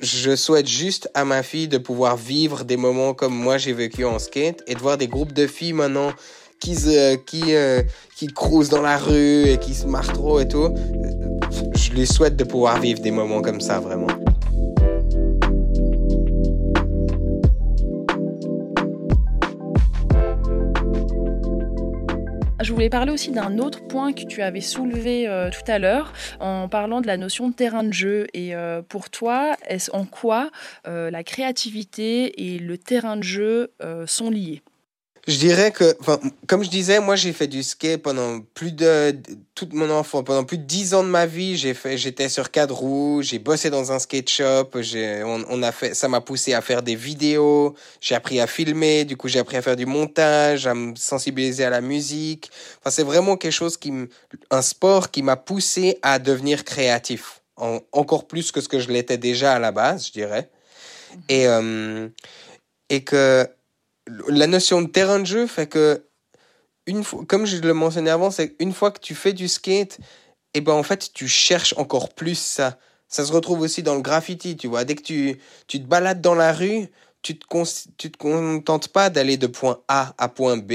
je 0.00 0.36
souhaite 0.36 0.68
juste 0.68 1.10
à 1.14 1.24
ma 1.24 1.42
fille 1.42 1.68
de 1.68 1.78
pouvoir 1.78 2.16
vivre 2.16 2.64
des 2.64 2.76
moments 2.76 3.14
comme 3.14 3.34
moi 3.34 3.58
j'ai 3.58 3.72
vécu 3.72 4.04
en 4.04 4.18
skate 4.18 4.62
et 4.66 4.74
de 4.74 4.78
voir 4.78 4.96
des 4.96 5.08
groupes 5.08 5.32
de 5.32 5.46
filles 5.46 5.72
maintenant 5.72 6.12
qui 6.60 6.76
qui 7.26 7.54
euh, 7.54 7.82
qui 8.16 8.28
cruisent 8.28 8.68
dans 8.68 8.82
la 8.82 8.96
rue 8.96 9.48
et 9.48 9.58
qui 9.58 9.74
se 9.74 9.86
marrent 9.86 10.12
trop 10.12 10.38
et 10.40 10.48
tout. 10.48 10.72
Je 11.74 11.90
lui 11.90 12.06
souhaite 12.06 12.36
de 12.36 12.44
pouvoir 12.44 12.80
vivre 12.80 13.00
des 13.00 13.10
moments 13.10 13.42
comme 13.42 13.60
ça 13.60 13.80
vraiment. 13.80 14.06
Je 22.62 22.72
voulais 22.72 22.90
parler 22.90 23.10
aussi 23.10 23.32
d'un 23.32 23.58
autre 23.58 23.84
point 23.88 24.12
que 24.12 24.22
tu 24.22 24.40
avais 24.40 24.60
soulevé 24.60 25.26
euh, 25.26 25.50
tout 25.50 25.68
à 25.68 25.80
l'heure 25.80 26.12
en 26.38 26.68
parlant 26.68 27.00
de 27.00 27.08
la 27.08 27.16
notion 27.16 27.48
de 27.48 27.54
terrain 27.54 27.82
de 27.82 27.92
jeu. 27.92 28.28
Et 28.34 28.54
euh, 28.54 28.82
pour 28.82 29.10
toi, 29.10 29.56
est-ce 29.66 29.90
en 29.92 30.04
quoi 30.04 30.50
euh, 30.86 31.10
la 31.10 31.24
créativité 31.24 32.54
et 32.54 32.60
le 32.60 32.78
terrain 32.78 33.16
de 33.16 33.24
jeu 33.24 33.72
sont 34.06 34.30
liés? 34.30 34.62
Je 35.28 35.36
dirais 35.36 35.70
que, 35.70 35.96
comme 36.48 36.64
je 36.64 36.68
disais, 36.68 36.98
moi 36.98 37.14
j'ai 37.14 37.32
fait 37.32 37.46
du 37.46 37.62
skate 37.62 38.02
pendant 38.02 38.40
plus 38.40 38.72
de 38.72 39.16
toute 39.54 39.72
mon 39.72 39.88
enfance, 39.88 40.24
pendant 40.24 40.42
plus 40.42 40.58
de 40.58 40.64
dix 40.64 40.94
ans 40.94 41.04
de 41.04 41.08
ma 41.08 41.26
vie. 41.26 41.56
J'ai 41.56 41.74
fait, 41.74 41.96
j'étais 41.96 42.28
sur 42.28 42.50
quatre 42.50 42.74
roues, 42.74 43.22
j'ai 43.22 43.38
bossé 43.38 43.70
dans 43.70 43.92
un 43.92 44.00
skate 44.00 44.28
shop. 44.28 44.70
J'ai, 44.80 45.22
on, 45.22 45.44
on, 45.48 45.62
a 45.62 45.70
fait, 45.70 45.94
ça 45.94 46.08
m'a 46.08 46.20
poussé 46.20 46.54
à 46.54 46.60
faire 46.60 46.82
des 46.82 46.96
vidéos. 46.96 47.76
J'ai 48.00 48.16
appris 48.16 48.40
à 48.40 48.48
filmer. 48.48 49.04
Du 49.04 49.16
coup, 49.16 49.28
j'ai 49.28 49.38
appris 49.38 49.56
à 49.56 49.62
faire 49.62 49.76
du 49.76 49.86
montage, 49.86 50.66
à 50.66 50.74
me 50.74 50.96
sensibiliser 50.96 51.64
à 51.64 51.70
la 51.70 51.80
musique. 51.80 52.50
Enfin, 52.80 52.90
c'est 52.90 53.04
vraiment 53.04 53.36
quelque 53.36 53.52
chose 53.52 53.76
qui, 53.76 53.92
un 54.50 54.62
sport 54.62 55.12
qui 55.12 55.22
m'a 55.22 55.36
poussé 55.36 56.00
à 56.02 56.18
devenir 56.18 56.64
créatif, 56.64 57.42
encore 57.56 58.26
plus 58.26 58.50
que 58.50 58.60
ce 58.60 58.68
que 58.68 58.80
je 58.80 58.88
l'étais 58.88 59.18
déjà 59.18 59.52
à 59.52 59.60
la 59.60 59.70
base, 59.70 60.08
je 60.08 60.12
dirais. 60.12 60.50
Et 61.28 61.46
euh, 61.46 62.08
et 62.88 63.04
que 63.04 63.48
la 64.28 64.46
notion 64.46 64.82
de 64.82 64.88
terrain 64.88 65.20
de 65.20 65.26
jeu 65.26 65.46
fait 65.46 65.66
que, 65.66 66.04
une 66.86 67.04
fois, 67.04 67.24
comme 67.26 67.46
je 67.46 67.58
le 67.58 67.74
mentionnais 67.74 68.10
avant, 68.10 68.30
c'est 68.30 68.56
une 68.58 68.72
fois 68.72 68.90
que 68.90 69.00
tu 69.00 69.14
fais 69.14 69.32
du 69.32 69.48
skate, 69.48 69.98
et 70.54 70.58
eh 70.58 70.60
ben 70.60 70.72
en 70.72 70.82
fait, 70.82 71.12
tu 71.14 71.28
cherches 71.28 71.74
encore 71.78 72.10
plus 72.10 72.34
ça. 72.34 72.78
Ça 73.08 73.24
se 73.24 73.32
retrouve 73.32 73.60
aussi 73.60 73.82
dans 73.82 73.94
le 73.94 74.02
graffiti, 74.02 74.56
tu 74.56 74.68
vois. 74.68 74.84
Dès 74.84 74.94
que 74.94 75.02
tu, 75.02 75.38
tu 75.66 75.80
te 75.80 75.86
balades 75.86 76.20
dans 76.20 76.34
la 76.34 76.52
rue, 76.52 76.88
tu 77.22 77.38
te, 77.38 77.46
tu 77.96 78.10
te 78.10 78.18
contentes 78.18 78.88
pas 78.88 79.08
d'aller 79.10 79.36
de 79.36 79.46
point 79.46 79.80
A 79.88 80.14
à 80.18 80.28
point 80.28 80.58
B 80.58 80.72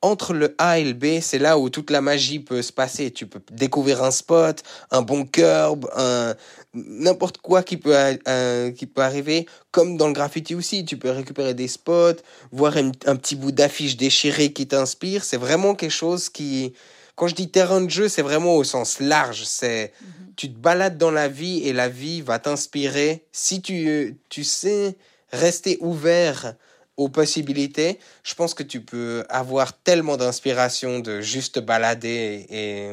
entre 0.00 0.32
le 0.32 0.54
A 0.58 0.78
et 0.78 0.84
le 0.84 0.92
B, 0.92 1.20
c'est 1.20 1.38
là 1.38 1.58
où 1.58 1.70
toute 1.70 1.90
la 1.90 2.00
magie 2.00 2.38
peut 2.38 2.62
se 2.62 2.72
passer. 2.72 3.10
Tu 3.10 3.26
peux 3.26 3.40
découvrir 3.50 4.02
un 4.04 4.12
spot, 4.12 4.62
un 4.90 5.02
bon 5.02 5.24
curb, 5.24 5.88
un 5.96 6.34
n'importe 6.74 7.38
quoi 7.38 7.62
qui 7.62 7.76
peut 7.76 7.96
euh, 8.28 8.70
qui 8.70 8.86
peut 8.86 9.02
arriver. 9.02 9.46
Comme 9.72 9.96
dans 9.96 10.06
le 10.06 10.12
graffiti 10.12 10.54
aussi, 10.54 10.84
tu 10.84 10.96
peux 10.96 11.10
récupérer 11.10 11.54
des 11.54 11.66
spots, 11.66 12.22
voir 12.52 12.76
un, 12.76 12.90
petit 12.90 13.34
bout 13.34 13.50
d'affiche 13.50 13.96
déchiré 13.96 14.52
qui 14.52 14.68
t'inspire. 14.68 15.24
C'est 15.24 15.36
vraiment 15.36 15.74
quelque 15.74 15.90
chose 15.90 16.28
qui, 16.28 16.74
quand 17.16 17.26
je 17.26 17.34
dis 17.34 17.50
terrain 17.50 17.80
de 17.80 17.90
jeu, 17.90 18.08
c'est 18.08 18.22
vraiment 18.22 18.54
au 18.54 18.62
sens 18.62 19.00
large. 19.00 19.42
C'est 19.44 19.92
mhm. 20.00 20.32
tu 20.36 20.52
te 20.52 20.58
balades 20.58 20.96
dans 20.96 21.10
la 21.10 21.26
vie 21.26 21.66
et 21.66 21.72
la 21.72 21.88
vie 21.88 22.20
va 22.20 22.38
t'inspirer 22.38 23.24
si 23.32 23.62
tu 23.62 24.16
tu 24.28 24.44
sais 24.44 24.96
rester 25.32 25.76
ouvert 25.80 26.54
aux 26.98 27.08
possibilités, 27.08 27.98
je 28.24 28.34
pense 28.34 28.52
que 28.52 28.62
tu 28.62 28.82
peux 28.82 29.24
avoir 29.30 29.72
tellement 29.72 30.18
d'inspiration 30.18 30.98
de 30.98 31.20
juste 31.20 31.60
balader 31.60 32.46
et, 32.50 32.90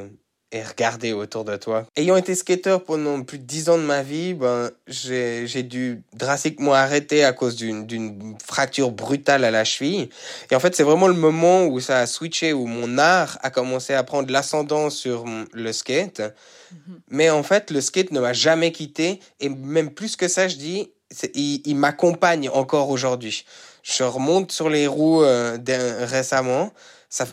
et 0.52 0.64
regarder 0.64 1.12
autour 1.12 1.44
de 1.44 1.58
toi. 1.58 1.88
Ayant 1.96 2.16
été 2.16 2.36
skater 2.36 2.78
pendant 2.86 3.24
plus 3.24 3.40
de 3.40 3.44
10 3.44 3.70
ans 3.70 3.78
de 3.80 3.84
ma 3.84 4.04
vie, 4.04 4.36
ben, 4.36 4.70
j'ai 4.88 5.64
dû 5.64 6.04
drastiquement 6.14 6.74
arrêter 6.74 7.24
à 7.24 7.34
cause 7.34 7.56
d'une 7.56 8.38
fracture 8.46 8.92
brutale 8.92 9.44
à 9.44 9.50
la 9.50 9.66
cheville. 9.66 10.10
Et 10.52 10.56
en 10.56 10.60
fait, 10.60 10.76
c'est 10.76 10.84
vraiment 10.84 11.08
le 11.08 11.16
moment 11.16 11.66
où 11.66 11.80
ça 11.80 12.00
a 12.00 12.06
switché, 12.06 12.54
où 12.54 12.68
mon 12.68 13.00
art 13.00 13.40
a 13.42 13.50
commencé 13.50 13.94
à 13.94 14.04
prendre 14.04 14.32
l'ascendant 14.32 14.92
sur 14.92 15.26
le 15.52 15.74
skate. 15.74 16.22
Mm-hmm. 16.22 16.78
Mais 17.10 17.30
en 17.32 17.42
fait, 17.42 17.72
le 17.72 17.82
skate 17.82 18.12
ne 18.12 18.20
m'a 18.20 18.34
jamais 18.34 18.72
quitté. 18.72 19.20
Et 19.40 19.50
même 19.50 19.90
plus 19.90 20.16
que 20.16 20.28
ça, 20.28 20.48
je 20.48 20.58
dis, 20.58 20.92
il, 21.34 21.76
m'accompagne 21.76 22.50
encore 22.50 22.90
aujourd'hui 22.90 23.46
je 23.86 24.04
remonte 24.04 24.52
sur 24.52 24.70
les 24.70 24.88
roues 24.88 25.24
euh, 25.24 25.58
récemment. 26.02 26.74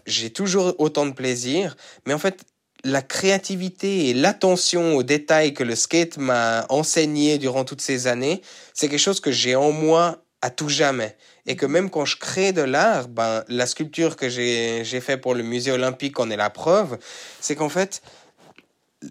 J'ai 0.06 0.30
toujours 0.30 0.74
autant 0.78 1.06
de 1.06 1.12
plaisir. 1.12 1.76
Mais 2.06 2.12
en 2.12 2.18
fait, 2.18 2.42
la 2.84 3.00
créativité 3.00 4.10
et 4.10 4.14
l'attention 4.14 4.94
aux 4.94 5.02
détails 5.02 5.54
que 5.54 5.64
le 5.64 5.74
skate 5.74 6.18
m'a 6.18 6.66
enseigné 6.68 7.38
durant 7.38 7.64
toutes 7.64 7.80
ces 7.80 8.06
années, 8.06 8.42
c'est 8.74 8.88
quelque 8.88 9.00
chose 9.00 9.20
que 9.20 9.32
j'ai 9.32 9.56
en 9.56 9.72
moi 9.72 10.22
à 10.42 10.50
tout 10.50 10.68
jamais. 10.68 11.16
Et 11.46 11.56
que 11.56 11.64
même 11.64 11.88
quand 11.88 12.04
je 12.04 12.18
crée 12.18 12.52
de 12.52 12.60
l'art, 12.60 13.08
ben, 13.08 13.44
la 13.48 13.66
sculpture 13.66 14.16
que 14.16 14.28
j'ai 14.28 15.00
fait 15.00 15.16
pour 15.16 15.34
le 15.34 15.42
musée 15.42 15.72
olympique 15.72 16.20
en 16.20 16.28
est 16.28 16.36
la 16.36 16.50
preuve, 16.50 16.98
c'est 17.40 17.56
qu'en 17.56 17.70
fait, 17.70 18.02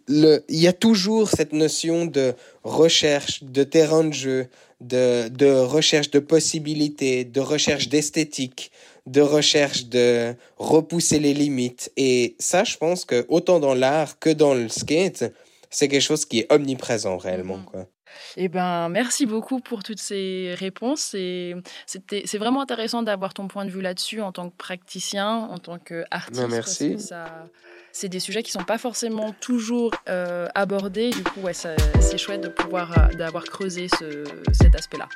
le, 0.07 0.43
il 0.50 0.60
y 0.60 0.67
a 0.67 0.74
toujours 0.74 1.29
cette 1.29 1.53
notion 1.53 2.05
de 2.05 2.33
recherche, 2.63 3.43
de 3.43 3.63
terrain 3.63 4.03
de 4.03 4.13
jeu, 4.13 4.48
de, 4.79 5.27
de 5.29 5.51
recherche 5.51 6.10
de 6.12 6.19
possibilités, 6.19 7.24
de 7.24 7.39
recherche 7.39 7.89
d'esthétique, 7.89 8.71
de 9.05 9.21
recherche 9.21 9.86
de 9.86 10.36
repousser 10.57 11.19
les 11.19 11.33
limites. 11.33 11.91
Et 11.98 12.36
ça, 12.39 12.63
je 12.63 12.77
pense 12.77 13.05
que 13.05 13.25
autant 13.29 13.60
dans 13.60 13.74
l'art 13.74 14.19
que 14.19 14.29
dans 14.29 14.53
le 14.53 14.69
skate, 14.69 15.31
c'est 15.69 15.88
quelque 15.88 16.01
chose 16.01 16.25
qui 16.25 16.39
est 16.39 16.51
omniprésent 16.51 17.17
réellement. 17.17 17.57
Mhm. 17.57 17.65
Quoi. 17.65 17.88
Eh 18.38 18.48
ben, 18.48 18.89
merci 18.89 19.25
beaucoup 19.25 19.60
pour 19.60 19.84
toutes 19.84 20.00
ces 20.00 20.56
réponses. 20.58 21.13
Et 21.13 21.56
c'est 21.86 22.38
vraiment 22.38 22.62
intéressant 22.62 23.03
d'avoir 23.03 23.34
ton 23.34 23.48
point 23.48 23.65
de 23.65 23.72
vue 23.72 23.82
là-dessus 23.82 24.22
en 24.22 24.32
tant 24.32 24.50
que 24.50 24.56
praticien, 24.56 25.30
en 25.30 25.58
tant 25.58 25.77
qu'artiste. 25.77 26.41
Ben, 26.41 26.48
merci. 26.48 26.98
c'est 27.91 28.10
des 28.10 28.20
sujets 28.20 28.44
qui 28.44 28.51
sont 28.51 28.63
pas 28.63 28.77
forcément 28.77 29.34
toujours 29.34 29.91
euh, 30.10 30.48
abordés. 30.56 31.10
Du 31.10 31.24
coup, 31.24 31.41
ouais, 31.41 31.53
c'est 31.53 32.18
chouette 32.18 32.41
de 32.41 32.50
pouvoir 32.50 32.98
euh, 32.98 33.13
d'avoir 33.15 33.44
creusé 33.44 33.88
ce, 33.88 34.24
cet 34.53 34.75
aspect-là. 34.75 35.08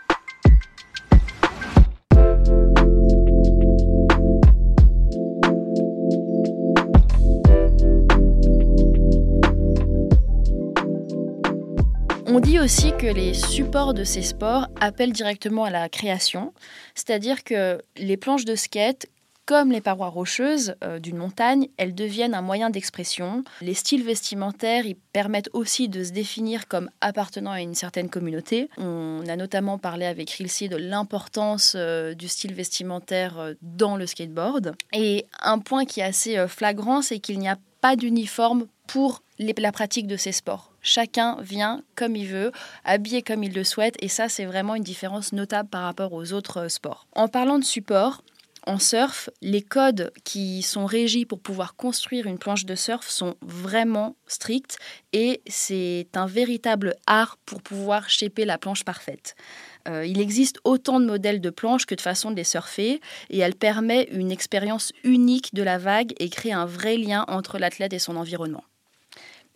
Aussi 12.66 12.98
que 12.98 13.06
les 13.06 13.36
supports 13.36 13.94
de 13.94 14.04
ces 14.04 14.24
sports 14.24 14.66
appellent 14.82 15.14
directement 15.14 15.66
à 15.66 15.70
la 15.70 15.88
création, 15.88 16.52
c'est-à-dire 16.96 17.44
que 17.44 17.80
les 17.96 18.18
planches 18.18 18.44
de 18.44 18.56
skate, 18.56 19.06
comme 19.46 19.72
les 19.72 19.82
parois 19.82 20.08
rocheuses 20.08 20.74
euh, 20.84 20.98
d'une 20.98 21.18
montagne, 21.18 21.68
elles 21.78 21.94
deviennent 21.94 22.34
un 22.34 22.42
moyen 22.42 22.72
d'expression. 22.72 23.44
Les 23.62 23.76
styles 23.76 24.04
vestimentaires, 24.04 24.88
ils 24.88 24.96
permettent 24.96 25.52
aussi 25.54 25.90
de 25.90 26.04
se 26.04 26.10
définir 26.10 26.68
comme 26.68 26.90
appartenant 27.02 27.52
à 27.52 27.62
une 27.62 27.76
certaine 27.76 28.10
communauté. 28.10 28.68
On 28.80 29.22
a 29.28 29.36
notamment 29.36 29.78
parlé 29.78 30.08
avec 30.08 30.32
Rilsi 30.32 30.68
de 30.68 30.76
l'importance 30.76 31.74
euh, 31.76 32.16
du 32.16 32.28
style 32.28 32.56
vestimentaire 32.56 33.38
euh, 33.38 33.54
dans 33.62 33.96
le 33.96 34.08
skateboard. 34.08 34.74
Et 34.92 35.28
un 35.40 35.60
point 35.60 35.86
qui 35.86 36.00
est 36.00 36.04
assez 36.04 36.48
flagrant, 36.48 37.04
c'est 37.04 37.20
qu'il 37.20 37.38
n'y 37.38 37.48
a 37.48 37.60
pas 37.80 37.96
d'uniforme 37.96 38.66
pour 38.88 39.22
la 39.40 39.72
pratique 39.72 40.08
de 40.08 40.18
ces 40.18 40.32
sports. 40.32 40.72
Chacun 40.82 41.38
vient 41.42 41.82
comme 41.96 42.16
il 42.16 42.28
veut, 42.28 42.52
habillé 42.84 43.22
comme 43.22 43.44
il 43.44 43.54
le 43.54 43.64
souhaite, 43.64 43.96
et 44.00 44.08
ça, 44.08 44.30
c'est 44.30 44.46
vraiment 44.46 44.76
une 44.76 44.84
différence 44.84 45.34
notable 45.34 45.70
par 45.70 45.84
rapport 45.84 46.14
aux 46.14 46.34
autres 46.34 46.62
euh, 46.66 46.70
sports. 46.70 47.08
En 47.14 47.28
parlant 47.28 47.60
de 47.60 47.64
support, 47.64 48.22
en 48.68 48.80
surf, 48.80 49.30
les 49.42 49.62
codes 49.62 50.12
qui 50.24 50.64
sont 50.64 50.88
régis 50.88 51.26
pour 51.26 51.40
pouvoir 51.40 51.76
construire 51.76 52.26
une 52.26 52.40
planche 52.40 52.66
de 52.66 52.74
surf 52.74 53.08
sont 53.08 53.36
vraiment 53.42 54.16
stricts 54.26 54.78
et 55.14 55.42
c'est 55.46 56.08
un 56.16 56.26
véritable 56.26 56.96
art 57.06 57.38
pour 57.46 57.62
pouvoir 57.62 58.10
shaper 58.10 58.44
la 58.44 58.58
planche 58.58 58.84
parfaite. 58.84 59.36
Euh, 59.88 60.04
il 60.04 60.20
existe 60.20 60.58
autant 60.64 61.00
de 61.00 61.06
modèles 61.06 61.42
de 61.42 61.52
planches 61.52 61.86
que 61.86 61.94
de 61.94 62.02
façons 62.02 62.32
de 62.32 62.36
les 62.36 62.44
surfer 62.44 63.02
et 63.30 63.38
elle 63.38 63.56
permet 63.56 64.08
une 64.12 64.32
expérience 64.32 64.92
unique 65.04 65.54
de 65.54 65.62
la 65.62 65.78
vague 65.78 66.14
et 66.20 66.30
crée 66.30 66.52
un 66.52 66.66
vrai 66.66 66.98
lien 66.98 67.24
entre 67.28 67.60
l'athlète 67.60 67.94
et 67.94 68.00
son 68.00 68.16
environnement. 68.16 68.64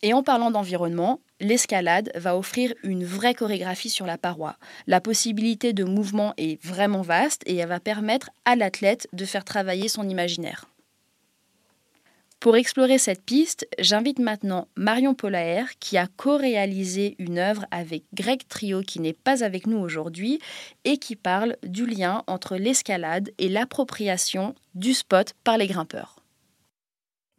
Et 0.02 0.14
en 0.14 0.24
parlant 0.24 0.52
d'environnement, 0.52 1.20
l'escalade 1.40 2.12
va 2.16 2.38
offrir 2.38 2.74
une 2.84 3.04
vraie 3.04 3.34
chorégraphie 3.34 3.90
sur 3.90 4.06
la 4.06 4.18
paroi. 4.18 4.56
La 4.88 5.02
possibilité 5.02 5.74
de 5.74 5.84
mouvement 5.84 6.34
est 6.38 6.62
vraiment 6.64 7.02
vaste 7.02 7.44
et 7.46 7.56
elle 7.58 7.68
va 7.68 7.80
permettre 7.80 8.30
à 8.46 8.56
l'athlète 8.56 9.08
de 9.14 9.26
faire 9.26 9.44
travailler 9.44 9.90
son 9.90 10.08
imaginaire. 10.08 10.66
Pour 12.40 12.56
explorer 12.56 12.98
cette 12.98 13.24
piste, 13.24 13.68
j'invite 13.80 14.20
maintenant 14.20 14.70
Marion 14.78 15.14
Polaer 15.14 15.66
qui 15.82 15.98
a 15.98 16.08
co-réalisé 16.08 17.16
une 17.20 17.38
œuvre 17.38 17.66
avec 17.70 18.06
Greg 18.14 18.48
Trio 18.48 18.82
qui 18.82 19.02
n'est 19.02 19.12
pas 19.12 19.44
avec 19.44 19.68
nous 19.68 19.78
aujourd'hui 19.78 20.40
et 20.86 20.98
qui 20.98 21.18
parle 21.18 21.58
du 21.64 21.86
lien 21.86 22.24
entre 22.28 22.56
l'escalade 22.56 23.30
et 23.40 23.50
l'appropriation 23.50 24.56
du 24.74 24.94
spot 24.94 25.34
par 25.44 25.58
les 25.58 25.68
grimpeurs. 25.68 26.24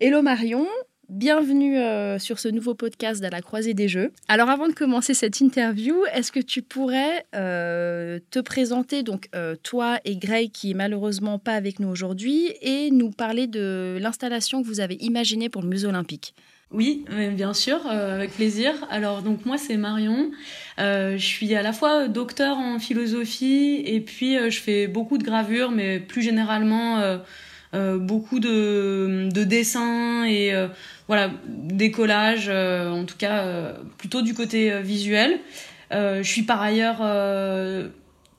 Hello 0.00 0.21
Marion, 0.21 0.67
Bienvenue 1.11 1.76
euh, 1.76 2.21
sur 2.21 2.38
ce 2.38 2.47
nouveau 2.47 2.75
podcast 2.75 3.25
à 3.25 3.31
la 3.31 3.40
croisée 3.40 3.75
des 3.75 3.88
jeux. 3.88 4.12
Alors 4.29 4.49
avant 4.49 4.69
de 4.69 4.73
commencer 4.75 5.12
cette 5.12 5.40
interview, 5.40 5.97
est-ce 6.14 6.31
que 6.31 6.38
tu 6.38 6.62
pourrais 6.62 7.27
euh, 7.35 8.20
te 8.31 8.38
présenter, 8.38 9.03
donc 9.03 9.29
euh, 9.35 9.57
toi 9.61 9.99
et 10.05 10.14
Greg 10.14 10.53
qui 10.53 10.70
est 10.70 10.75
malheureusement 10.75 11.40
pas 11.40 11.55
avec 11.55 11.81
nous 11.81 11.88
aujourd'hui, 11.88 12.53
et 12.62 12.92
nous 12.92 13.11
parler 13.11 13.49
de 13.49 13.99
l'installation 14.01 14.62
que 14.62 14.68
vous 14.68 14.79
avez 14.79 14.99
imaginée 15.01 15.49
pour 15.49 15.62
le 15.62 15.68
musée 15.68 15.88
olympique? 15.88 16.33
Oui, 16.70 17.05
bien 17.33 17.55
sûr, 17.55 17.85
avec 17.88 18.31
plaisir. 18.31 18.73
Alors 18.88 19.23
donc 19.23 19.44
moi 19.44 19.59
c'est 19.59 19.77
Marion. 19.77 20.31
je 20.79 21.16
suis 21.18 21.53
à 21.57 21.62
la 21.62 21.73
fois 21.73 22.07
docteur 22.07 22.57
en 22.57 22.79
philosophie 22.79 23.83
et 23.85 24.01
puis 24.01 24.37
je 24.49 24.61
fais 24.61 24.87
beaucoup 24.87 25.18
de 25.18 25.25
gravures, 25.25 25.73
mais 25.73 25.99
plus 25.99 26.23
généralement 26.23 27.18
beaucoup 27.72 28.40
de, 28.40 29.28
de 29.33 29.44
dessins 29.44 30.24
et 30.24 30.52
voilà, 31.11 31.33
des 31.48 31.90
collages, 31.90 32.46
euh, 32.48 32.88
en 32.88 33.04
tout 33.04 33.16
cas 33.18 33.40
euh, 33.40 33.72
plutôt 33.98 34.22
du 34.22 34.33
côté 34.33 34.72
euh, 34.72 34.80
visuel. 34.80 35.40
je 35.90 36.22
suis 36.22 36.44
par 36.44 36.62
ailleurs 36.62 36.98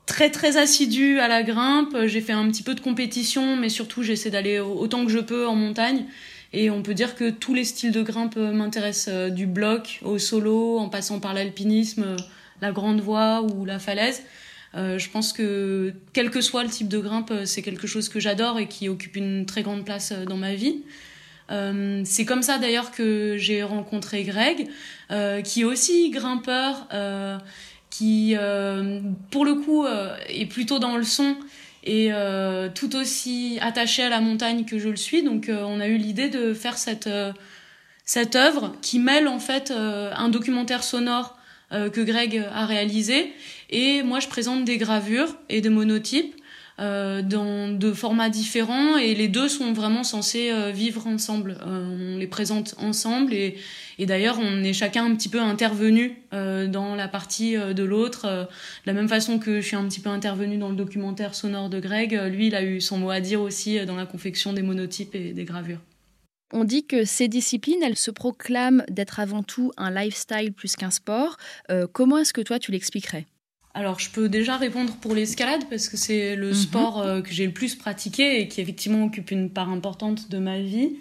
très 0.06 0.30
très 0.30 0.56
assidue 0.56 1.18
à 1.18 1.28
la 1.28 1.42
grimpe. 1.42 1.94
J'ai 2.06 2.22
fait 2.22 2.32
un 2.32 2.48
petit 2.48 2.62
peu 2.62 2.74
de 2.74 2.80
compétition, 2.80 3.56
mais 3.56 3.68
surtout 3.68 4.02
j'essaie 4.02 4.30
d'aller 4.30 4.58
autant 4.58 5.04
que 5.04 5.10
je 5.10 5.18
peux 5.18 5.46
en 5.46 5.54
montagne. 5.54 6.06
Et 6.54 6.70
on 6.70 6.82
peut 6.82 6.94
dire 6.94 7.14
que 7.14 7.28
tous 7.28 7.52
les 7.52 7.64
styles 7.64 7.92
de 7.92 8.02
grimpe 8.02 8.36
m'intéressent, 8.36 9.30
du 9.30 9.46
bloc 9.46 10.00
au 10.02 10.16
solo, 10.16 10.78
en 10.78 10.88
passant 10.88 11.20
par 11.20 11.34
l'alpinisme, 11.34 12.16
la 12.62 12.72
grande 12.72 13.02
voie 13.02 13.42
ou 13.42 13.66
la 13.66 13.78
falaise. 13.78 14.22
Je 14.74 15.10
pense 15.10 15.32
que 15.32 15.92
quel 16.12 16.30
que 16.30 16.40
soit 16.40 16.62
le 16.62 16.70
type 16.70 16.88
de 16.88 16.98
grimpe, 16.98 17.32
c'est 17.44 17.62
quelque 17.62 17.86
chose 17.86 18.08
que 18.08 18.20
j'adore 18.20 18.58
et 18.58 18.68
qui 18.68 18.88
occupe 18.88 19.16
une 19.16 19.44
très 19.44 19.62
grande 19.62 19.84
place 19.84 20.12
dans 20.12 20.36
ma 20.36 20.54
vie. 20.54 20.82
Euh, 21.52 22.02
c'est 22.04 22.24
comme 22.24 22.42
ça 22.42 22.58
d'ailleurs 22.58 22.90
que 22.90 23.36
j'ai 23.36 23.62
rencontré 23.62 24.22
Greg, 24.24 24.68
euh, 25.10 25.42
qui 25.42 25.62
est 25.62 25.64
aussi 25.64 26.10
grimpeur, 26.10 26.86
euh, 26.92 27.38
qui 27.90 28.34
pour 29.30 29.44
le 29.44 29.54
coup 29.54 29.84
est 30.28 30.46
plutôt 30.46 30.78
dans 30.78 30.96
le 30.96 31.02
son 31.02 31.36
et 31.84 32.10
tout 32.74 32.96
aussi 32.96 33.58
attaché 33.60 34.02
à 34.02 34.08
la 34.08 34.20
montagne 34.20 34.64
que 34.64 34.78
je 34.78 34.88
le 34.88 34.96
suis. 34.96 35.22
Donc 35.22 35.50
on 35.50 35.78
a 35.78 35.86
eu 35.88 35.98
l'idée 35.98 36.30
de 36.30 36.54
faire 36.54 36.78
cette, 36.78 37.10
cette 38.06 38.34
œuvre 38.34 38.74
qui 38.80 38.98
mêle 38.98 39.28
en 39.28 39.38
fait 39.38 39.70
un 39.70 40.30
documentaire 40.30 40.84
sonore 40.84 41.36
que 41.70 42.00
Greg 42.00 42.42
a 42.54 42.64
réalisé 42.64 43.30
et 43.72 44.04
moi 44.04 44.20
je 44.20 44.28
présente 44.28 44.64
des 44.64 44.76
gravures 44.76 45.36
et 45.48 45.60
des 45.60 45.70
monotypes 45.70 46.36
euh, 46.80 47.20
dans 47.20 47.68
de 47.68 47.92
formats 47.92 48.30
différents 48.30 48.96
et 48.96 49.14
les 49.14 49.28
deux 49.28 49.48
sont 49.48 49.72
vraiment 49.74 50.04
censés 50.04 50.50
euh, 50.50 50.70
vivre 50.70 51.06
ensemble. 51.06 51.58
Euh, 51.66 52.14
on 52.14 52.18
les 52.18 52.26
présente 52.26 52.74
ensemble 52.78 53.34
et 53.34 53.56
d'ailleurs 53.98 54.38
on 54.40 54.64
est 54.64 54.72
chacun 54.72 55.04
un 55.04 55.14
petit 55.14 55.28
peu 55.28 55.40
intervenu 55.40 56.16
dans 56.32 56.96
la 56.96 57.08
partie 57.08 57.54
de 57.54 57.84
l'autre. 57.84 58.26
de 58.26 58.46
la 58.86 58.94
même 58.94 59.08
façon 59.08 59.38
que 59.38 59.60
je 59.60 59.66
suis 59.66 59.76
un 59.76 59.86
petit 59.86 60.00
peu 60.00 60.08
intervenu 60.08 60.56
dans 60.56 60.70
le 60.70 60.74
documentaire 60.74 61.36
sonore 61.36 61.68
de 61.68 61.78
Greg, 61.78 62.18
lui 62.30 62.48
il 62.48 62.54
a 62.56 62.64
eu 62.64 62.80
son 62.80 62.98
mot 62.98 63.10
à 63.10 63.20
dire 63.20 63.40
aussi 63.40 63.84
dans 63.86 63.94
la 63.94 64.06
confection 64.06 64.52
des 64.52 64.62
monotypes 64.62 65.14
et 65.14 65.32
des 65.32 65.44
gravures. 65.44 65.78
On 66.52 66.64
dit 66.64 66.84
que 66.84 67.04
ces 67.04 67.28
disciplines, 67.28 67.82
elles 67.82 67.96
se 67.96 68.10
proclament 68.10 68.84
d'être 68.90 69.20
avant 69.20 69.44
tout 69.44 69.70
un 69.76 69.90
lifestyle 69.90 70.52
plus 70.52 70.74
qu'un 70.74 70.90
sport. 70.90 71.36
comment 71.92 72.18
est-ce 72.18 72.32
que 72.32 72.40
toi 72.40 72.58
tu 72.58 72.72
l'expliquerais? 72.72 73.26
Alors, 73.74 73.98
je 73.98 74.10
peux 74.10 74.28
déjà 74.28 74.58
répondre 74.58 74.94
pour 74.96 75.14
l'escalade 75.14 75.64
parce 75.70 75.88
que 75.88 75.96
c'est 75.96 76.36
le 76.36 76.48
mhm. 76.48 76.54
sport 76.54 77.00
euh, 77.00 77.22
que 77.22 77.32
j'ai 77.32 77.46
le 77.46 77.52
plus 77.52 77.74
pratiqué 77.74 78.40
et 78.40 78.48
qui 78.48 78.60
effectivement 78.60 79.04
occupe 79.04 79.30
une 79.30 79.48
part 79.48 79.70
importante 79.70 80.30
de 80.30 80.38
ma 80.38 80.60
vie. 80.60 80.96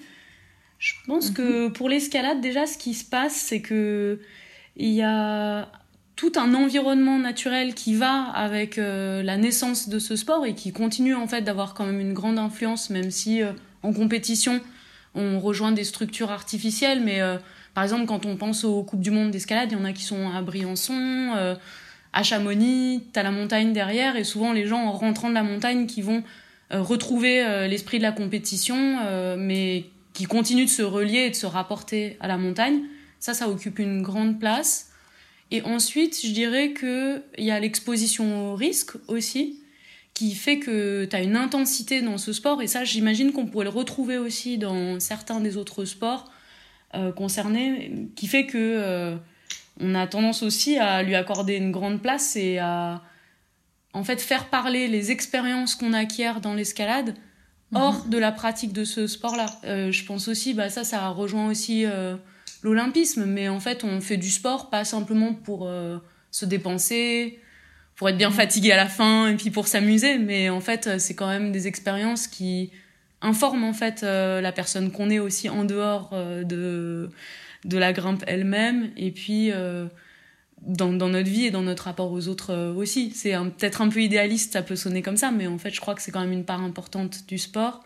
Je 0.80 0.94
pense 1.06 1.32
que 1.32 1.66
mhm. 1.66 1.74
pour 1.74 1.90
l'escalade, 1.90 2.40
déjà, 2.40 2.66
ce 2.66 2.78
qui 2.78 2.94
se 2.94 3.04
passe, 3.04 3.36
c'est 3.36 3.62
que 3.62 4.20
il 4.78 4.92
y 4.92 5.02
a 5.02 5.70
tout 6.16 6.32
un 6.38 6.54
environnement 6.54 7.20
naturel 7.20 7.74
qui 7.74 7.96
va 7.96 8.24
avec 8.30 8.78
euh, 8.78 9.22
la 9.22 9.38
naissance 9.38 9.90
de 9.90 10.00
ce 10.00 10.16
sport 10.16 10.46
et 10.46 10.56
qui 10.56 10.72
continue 10.72 11.16
en 11.16 11.28
fait 11.28 11.42
d'avoir 11.42 11.74
quand 11.74 11.86
même 11.86 12.00
une 12.00 12.14
grande 12.14 12.40
influence, 12.40 12.90
même 12.90 13.12
si 13.12 13.42
euh, 13.42 13.52
en 13.84 13.92
compétition 13.92 14.62
on 15.14 15.42
rejoint 15.42 15.74
des 15.74 15.84
structures 15.84 16.32
artificielles. 16.32 17.02
Mais 17.04 17.20
par 17.74 17.84
exemple, 17.84 18.06
quand 18.06 18.26
on 18.26 18.38
pense 18.38 18.64
aux 18.64 18.82
coupes 18.82 19.02
du 19.02 19.12
monde 19.12 19.30
d'escalade, 19.30 19.70
il 19.74 19.78
y 19.78 19.82
en 19.82 19.84
a 19.84 19.92
qui 19.92 20.04
sont 20.04 20.30
à 20.30 20.42
Briançon 20.42 21.58
à 22.14 22.24
Chamonix, 22.24 23.04
t'as 23.14 23.24
la 23.24 23.32
montagne 23.32 23.74
derrière, 23.74 24.16
et 24.16 24.24
souvent 24.24 24.52
les 24.54 24.68
gens 24.68 24.84
en 24.84 24.92
rentrant 24.92 25.30
de 25.30 25.34
la 25.34 25.44
montagne 25.44 25.86
qui 25.86 26.02
vont 26.02 26.24
euh, 26.74 26.82
retrouver 26.82 27.44
euh, 27.44 27.68
l'esprit 27.68 27.98
de 27.98 28.04
la 28.04 28.12
compétition, 28.12 29.00
euh, 29.06 29.36
mais 29.38 29.86
qui 30.14 30.26
continuent 30.26 30.66
de 30.66 30.70
se 30.70 30.82
relier 30.82 31.20
et 31.20 31.30
de 31.30 31.36
se 31.36 31.46
rapporter 31.46 32.18
à 32.20 32.28
la 32.28 32.38
montagne. 32.38 32.82
Ça, 33.20 33.34
ça 33.34 33.50
occupe 33.50 33.80
une 33.80 34.02
grande 34.02 34.40
place. 34.40 34.90
Et 35.52 35.62
ensuite, 35.64 36.20
je 36.26 36.32
dirais 36.32 36.74
qu'il 36.74 37.46
y 37.46 37.52
a 37.52 37.60
l'exposition 37.60 38.52
au 38.52 38.56
risque 38.56 38.92
aussi, 39.08 39.60
qui 40.14 40.34
fait 40.36 40.60
que 40.60 41.06
tu 41.06 41.16
as 41.16 41.22
une 41.22 41.36
intensité 41.36 42.02
dans 42.02 42.18
ce 42.18 42.34
sport, 42.34 42.62
et 42.62 42.68
ça, 42.68 42.84
j'imagine 42.84 43.32
qu'on 43.32 43.46
pourrait 43.46 43.66
le 43.66 43.72
retrouver 43.72 44.18
aussi 44.18 44.58
dans 44.58 45.00
certains 45.00 45.40
des 45.40 45.58
autres 45.58 45.86
sports 45.86 46.32
concernés, 47.16 48.10
qui 48.18 48.28
fait 48.28 48.46
que 48.46 49.18
on 49.80 49.96
a 49.96 50.08
tendance 50.08 50.44
aussi 50.44 50.78
à 50.78 51.04
lui 51.04 51.16
accorder 51.16 51.56
une 51.56 51.72
grande 51.72 52.02
place 52.02 52.36
et 52.36 52.60
à 52.60 53.02
en 53.94 54.04
fait 54.04 54.22
faire 54.22 54.50
parler 54.50 54.88
les 54.88 55.12
expériences 55.12 55.76
qu'on 55.76 55.94
acquiert 55.94 56.42
dans 56.42 56.54
l'escalade 56.54 57.16
hors 57.74 58.04
mhm. 58.06 58.10
de 58.10 58.18
la 58.18 58.32
pratique 58.32 58.74
de 58.74 58.84
ce 58.84 59.08
sport-là. 59.08 59.46
Euh, 59.66 59.92
je 59.92 60.06
pense 60.06 60.28
aussi, 60.28 60.54
bah 60.54 60.70
ça, 60.70 60.84
ça 60.84 61.08
rejoint 61.10 61.48
aussi 61.50 61.86
euh, 61.86 62.16
l'olympisme, 62.64 63.26
mais 63.26 63.50
en 63.50 63.60
fait, 63.60 63.84
on 63.84 64.02
fait 64.02 64.18
du 64.18 64.30
sport 64.30 64.70
pas 64.70 64.84
simplement 64.84 65.34
pour 65.34 65.68
euh, 65.68 65.98
se 66.32 66.46
dépenser, 66.46 67.40
pour 67.96 68.10
être 68.10 68.18
bien 68.18 68.30
mhm. 68.30 68.36
fatigué 68.36 68.72
à 68.72 68.78
la 68.78 68.88
fin 68.88 69.28
et 69.28 69.36
puis 69.36 69.52
pour 69.52 69.68
s'amuser, 69.68 70.18
mais 70.18 70.50
en 70.50 70.62
fait, 70.62 71.00
c'est 71.00 71.16
quand 71.16 71.28
même 71.28 71.52
des 71.52 71.68
expériences 71.68 72.28
qui 72.28 72.72
informent 73.22 73.66
en 73.66 73.74
fait 73.74 74.02
la 74.02 74.52
personne 74.52 74.92
qu'on 74.92 75.12
est 75.12 75.20
aussi 75.20 75.48
en 75.48 75.64
dehors 75.64 76.10
de 76.44 77.12
de 77.66 77.78
la 77.78 77.94
grimpe 77.94 78.24
elle-même 78.28 78.92
et 78.98 79.12
puis 79.12 79.52
dans, 80.62 80.94
dans, 80.94 81.10
notre 81.10 81.30
vie 81.30 81.46
et 81.46 81.52
dans 81.52 81.64
notre 81.64 81.84
rapport 81.84 82.12
aux 82.12 82.28
autres 82.28 82.52
euh, 82.52 82.74
aussi. 82.74 83.12
C'est 83.16 83.34
peut-être 83.58 83.82
un 83.82 83.90
peu 83.90 84.02
idéaliste, 84.02 84.54
ça 84.54 84.62
peut 84.62 84.76
sonner 84.76 85.02
comme 85.02 85.18
ça, 85.18 85.32
mais 85.32 85.48
en 85.48 85.58
fait, 85.58 85.72
je 85.72 85.82
crois 85.82 85.96
que 85.96 86.02
c'est 86.02 86.12
quand 86.12 86.22
même 86.22 86.32
une 86.32 86.46
part 86.46 86.62
importante 86.62 87.28
du 87.28 87.38
sport. 87.38 87.84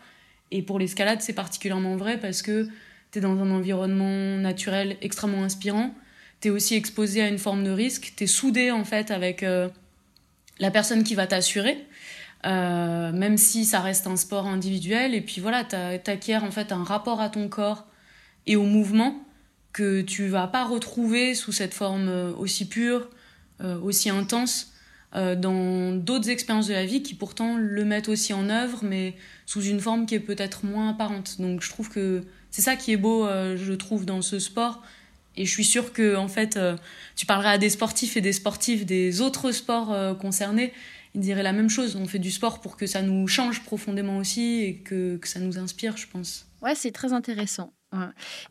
Et 0.50 0.62
pour 0.62 0.78
l'escalade, 0.78 1.20
c'est 1.22 1.32
particulièrement 1.32 1.96
vrai 1.96 2.18
parce 2.20 2.42
que 2.42 2.68
tu 3.10 3.18
es 3.18 3.20
dans 3.20 3.38
un 3.38 3.50
environnement 3.50 4.36
naturel 4.36 4.96
extrêmement 5.00 5.42
inspirant. 5.42 5.94
Tu 6.40 6.48
es 6.48 6.50
aussi 6.50 6.74
exposé 6.74 7.22
à 7.22 7.28
une 7.28 7.38
forme 7.38 7.64
de 7.64 7.70
risque. 7.70 8.12
Tu 8.16 8.24
es 8.24 8.26
soudé, 8.26 8.70
en 8.70 8.84
fait, 8.84 9.10
avec 9.10 9.42
euh, 9.42 9.68
la 10.58 10.70
personne 10.70 11.02
qui 11.02 11.14
va 11.14 11.26
t'assurer. 11.26 11.84
Euh, 12.44 13.10
même 13.10 13.38
si 13.38 13.64
ça 13.64 13.80
reste 13.80 14.06
un 14.06 14.16
sport 14.16 14.46
individuel. 14.46 15.14
Et 15.14 15.20
puis 15.20 15.40
voilà, 15.40 15.64
tu 15.64 15.74
en 15.76 16.50
fait 16.50 16.70
un 16.70 16.84
rapport 16.84 17.20
à 17.20 17.30
ton 17.30 17.48
corps 17.48 17.86
et 18.46 18.54
au 18.54 18.62
mouvement 18.62 19.25
que 19.76 20.00
tu 20.00 20.26
vas 20.28 20.46
pas 20.46 20.64
retrouver 20.64 21.34
sous 21.34 21.52
cette 21.52 21.74
forme 21.74 22.08
euh, 22.08 22.32
aussi 22.32 22.66
pure, 22.66 23.10
euh, 23.60 23.78
aussi 23.78 24.08
intense, 24.08 24.72
euh, 25.14 25.36
dans 25.36 25.94
d'autres 25.94 26.30
expériences 26.30 26.68
de 26.68 26.72
la 26.72 26.86
vie 26.86 27.02
qui 27.02 27.12
pourtant 27.12 27.58
le 27.58 27.84
mettent 27.84 28.08
aussi 28.08 28.32
en 28.32 28.48
œuvre, 28.48 28.78
mais 28.82 29.14
sous 29.44 29.62
une 29.62 29.78
forme 29.78 30.06
qui 30.06 30.14
est 30.14 30.20
peut-être 30.20 30.64
moins 30.64 30.88
apparente. 30.88 31.42
Donc 31.42 31.60
je 31.60 31.68
trouve 31.68 31.90
que 31.90 32.24
c'est 32.50 32.62
ça 32.62 32.74
qui 32.74 32.90
est 32.92 32.96
beau, 32.96 33.28
je 33.28 33.74
trouve, 33.74 34.06
dans 34.06 34.22
ce 34.22 34.38
sport. 34.38 34.82
Et 35.36 35.44
je 35.44 35.50
suis 35.50 35.66
sûre 35.66 35.92
que, 35.92 36.16
en 36.16 36.28
fait, 36.28 36.58
tu 37.14 37.26
parleras 37.26 37.50
à 37.50 37.58
des 37.58 37.68
sportifs 37.68 38.16
et 38.16 38.22
des 38.22 38.32
sportifs 38.32 38.86
des 38.86 39.20
autres 39.20 39.52
sports 39.52 40.16
concernés, 40.18 40.72
ils 41.14 41.20
diraient 41.20 41.42
la 41.42 41.52
même 41.52 41.68
chose. 41.68 41.96
On 41.96 42.06
fait 42.06 42.18
du 42.18 42.30
sport 42.30 42.62
pour 42.62 42.78
que 42.78 42.86
ça 42.86 43.02
nous 43.02 43.28
change 43.28 43.62
profondément 43.62 44.16
aussi 44.16 44.62
et 44.62 44.76
que, 44.76 45.18
que 45.18 45.28
ça 45.28 45.38
nous 45.38 45.58
inspire, 45.58 45.98
je 45.98 46.06
pense. 46.06 46.46
Ouais, 46.62 46.74
c'est 46.74 46.92
très 46.92 47.12
intéressant. 47.12 47.75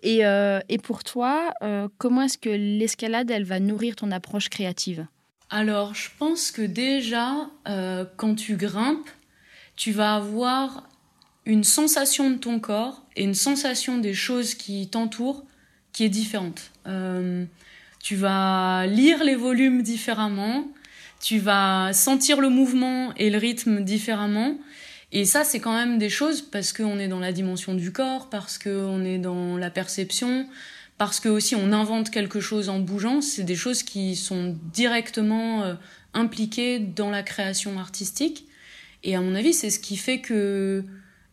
Et, 0.03 0.25
euh, 0.25 0.59
et, 0.69 0.77
pour 0.77 1.03
toi, 1.03 1.53
euh, 1.61 1.87
comment 1.97 2.23
est-ce 2.23 2.37
que 2.37 2.49
l'escalade, 2.49 3.31
elle 3.31 3.43
va 3.43 3.59
nourrir 3.59 3.95
ton 3.95 4.11
approche 4.11 4.49
créative? 4.49 5.05
Alors, 5.49 5.93
je 5.93 6.09
pense 6.17 6.51
que 6.51 6.61
déjà, 6.61 7.49
euh, 7.67 8.05
quand 8.17 8.35
tu 8.35 8.55
grimpes, 8.55 9.09
tu 9.75 9.91
vas 9.91 10.15
avoir 10.15 10.87
une 11.45 11.63
sensation 11.63 12.31
de 12.31 12.37
ton 12.37 12.59
corps 12.59 13.03
et 13.15 13.23
une 13.23 13.35
sensation 13.35 13.97
des 13.97 14.13
choses 14.13 14.55
qui 14.55 14.87
t'entourent 14.89 15.43
qui 15.91 16.03
est 16.03 16.09
différente. 16.09 16.71
tu 18.03 18.15
vas 18.15 18.85
lire 18.85 19.23
les 19.23 19.35
volumes 19.35 19.81
différemment, 19.81 20.67
tu 21.21 21.39
vas 21.39 21.93
sentir 21.93 22.41
le 22.41 22.49
mouvement 22.49 23.13
et 23.15 23.29
le 23.29 23.37
rythme 23.37 23.83
différemment. 23.83 24.57
Et 25.15 25.23
ça, 25.23 25.45
c'est 25.45 25.61
quand 25.61 25.73
même 25.73 25.97
des 25.97 26.09
choses 26.09 26.41
parce 26.41 26.73
qu'on 26.73 26.99
est 26.99 27.07
dans 27.07 27.21
la 27.21 27.31
dimension 27.31 27.73
du 27.73 27.93
corps, 27.93 28.29
parce 28.29 28.57
qu'on 28.57 29.05
est 29.05 29.17
dans 29.17 29.55
la 29.55 29.69
perception, 29.69 30.45
parce 30.97 31.21
que 31.21 31.29
aussi 31.29 31.55
on 31.55 31.71
invente 31.71 32.09
quelque 32.09 32.41
chose 32.41 32.67
en 32.67 32.79
bougeant. 32.79 33.21
C'est 33.21 33.43
des 33.43 33.55
choses 33.55 33.81
qui 33.81 34.17
sont 34.17 34.57
directement 34.73 35.63
euh, 35.63 35.75
impliquées 36.13 36.79
dans 36.79 37.09
la 37.09 37.23
création 37.23 37.79
artistique. 37.79 38.45
Et 39.05 39.15
à 39.15 39.21
mon 39.21 39.35
avis, 39.35 39.53
c'est 39.53 39.69
ce 39.69 39.79
qui 39.79 39.95
fait 39.95 40.19
que 40.19 40.83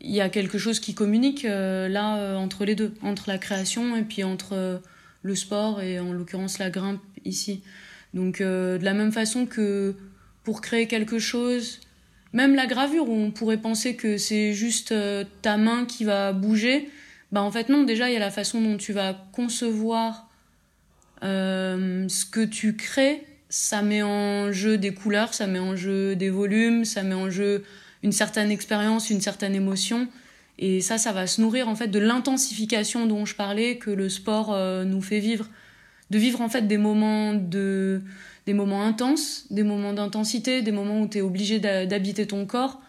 il 0.00 0.12
y 0.12 0.20
a 0.20 0.28
quelque 0.28 0.58
chose 0.58 0.78
qui 0.78 0.94
communique 0.94 1.44
euh, 1.44 1.88
là 1.88 2.18
euh, 2.18 2.36
entre 2.36 2.64
les 2.64 2.76
deux, 2.76 2.94
entre 3.02 3.24
la 3.26 3.38
création 3.38 3.96
et 3.96 4.02
puis 4.02 4.22
entre 4.22 4.80
le 5.22 5.34
sport 5.34 5.82
et 5.82 5.98
en 5.98 6.12
l'occurrence 6.12 6.60
la 6.60 6.70
grimpe 6.70 7.00
ici. 7.24 7.62
Donc 8.14 8.38
de 8.40 8.78
la 8.80 8.94
même 8.94 9.10
façon 9.10 9.44
que 9.44 9.96
pour 10.44 10.60
créer 10.60 10.86
quelque 10.86 11.18
chose, 11.18 11.80
même 12.32 12.54
la 12.54 12.66
gravure, 12.66 13.08
où 13.08 13.14
on 13.14 13.30
pourrait 13.30 13.58
penser 13.58 13.96
que 13.96 14.16
c'est 14.16 14.52
juste 14.54 14.92
euh, 14.92 15.24
ta 15.42 15.56
main 15.56 15.84
qui 15.84 16.04
va 16.04 16.32
bouger, 16.32 16.90
bah 17.30 17.42
en 17.42 17.50
fait 17.50 17.68
non, 17.68 17.82
déjà 17.82 18.10
il 18.10 18.14
y 18.14 18.16
a 18.16 18.20
la 18.20 18.30
façon 18.30 18.60
dont 18.60 18.76
tu 18.76 18.92
vas 18.92 19.16
concevoir 19.32 20.28
euh, 21.22 22.06
ce 22.08 22.24
que 22.24 22.44
tu 22.44 22.76
crées, 22.76 23.26
ça 23.48 23.82
met 23.82 24.02
en 24.02 24.50
jeu 24.50 24.78
des 24.78 24.94
couleurs, 24.94 25.34
ça 25.34 25.46
met 25.46 25.58
en 25.58 25.76
jeu 25.76 26.16
des 26.16 26.30
volumes, 26.30 26.84
ça 26.84 27.02
met 27.02 27.14
en 27.14 27.30
jeu 27.30 27.64
une 28.02 28.12
certaine 28.12 28.50
expérience, 28.50 29.10
une 29.10 29.20
certaine 29.20 29.54
émotion. 29.54 30.08
Et 30.58 30.80
ça, 30.80 30.98
ça 30.98 31.12
va 31.12 31.26
se 31.26 31.40
nourrir 31.40 31.68
en 31.68 31.74
fait 31.74 31.88
de 31.88 31.98
l'intensification 31.98 33.06
dont 33.06 33.24
je 33.24 33.34
parlais 33.34 33.76
que 33.76 33.90
le 33.90 34.08
sport 34.08 34.52
euh, 34.52 34.84
nous 34.84 35.00
fait 35.00 35.18
vivre. 35.18 35.48
De 36.10 36.18
vivre 36.18 36.40
en 36.40 36.48
fait 36.48 36.66
des 36.66 36.78
moments 36.78 37.34
de 37.34 38.02
des 38.46 38.54
moments 38.54 38.82
intenses, 38.82 39.46
des 39.50 39.62
moments 39.62 39.92
d'intensité, 39.92 40.62
des 40.62 40.72
moments 40.72 41.00
où 41.00 41.08
tu 41.08 41.18
es 41.18 41.20
obligé 41.20 41.60
d'habiter 41.60 42.26
ton 42.26 42.46
corps, 42.46 42.80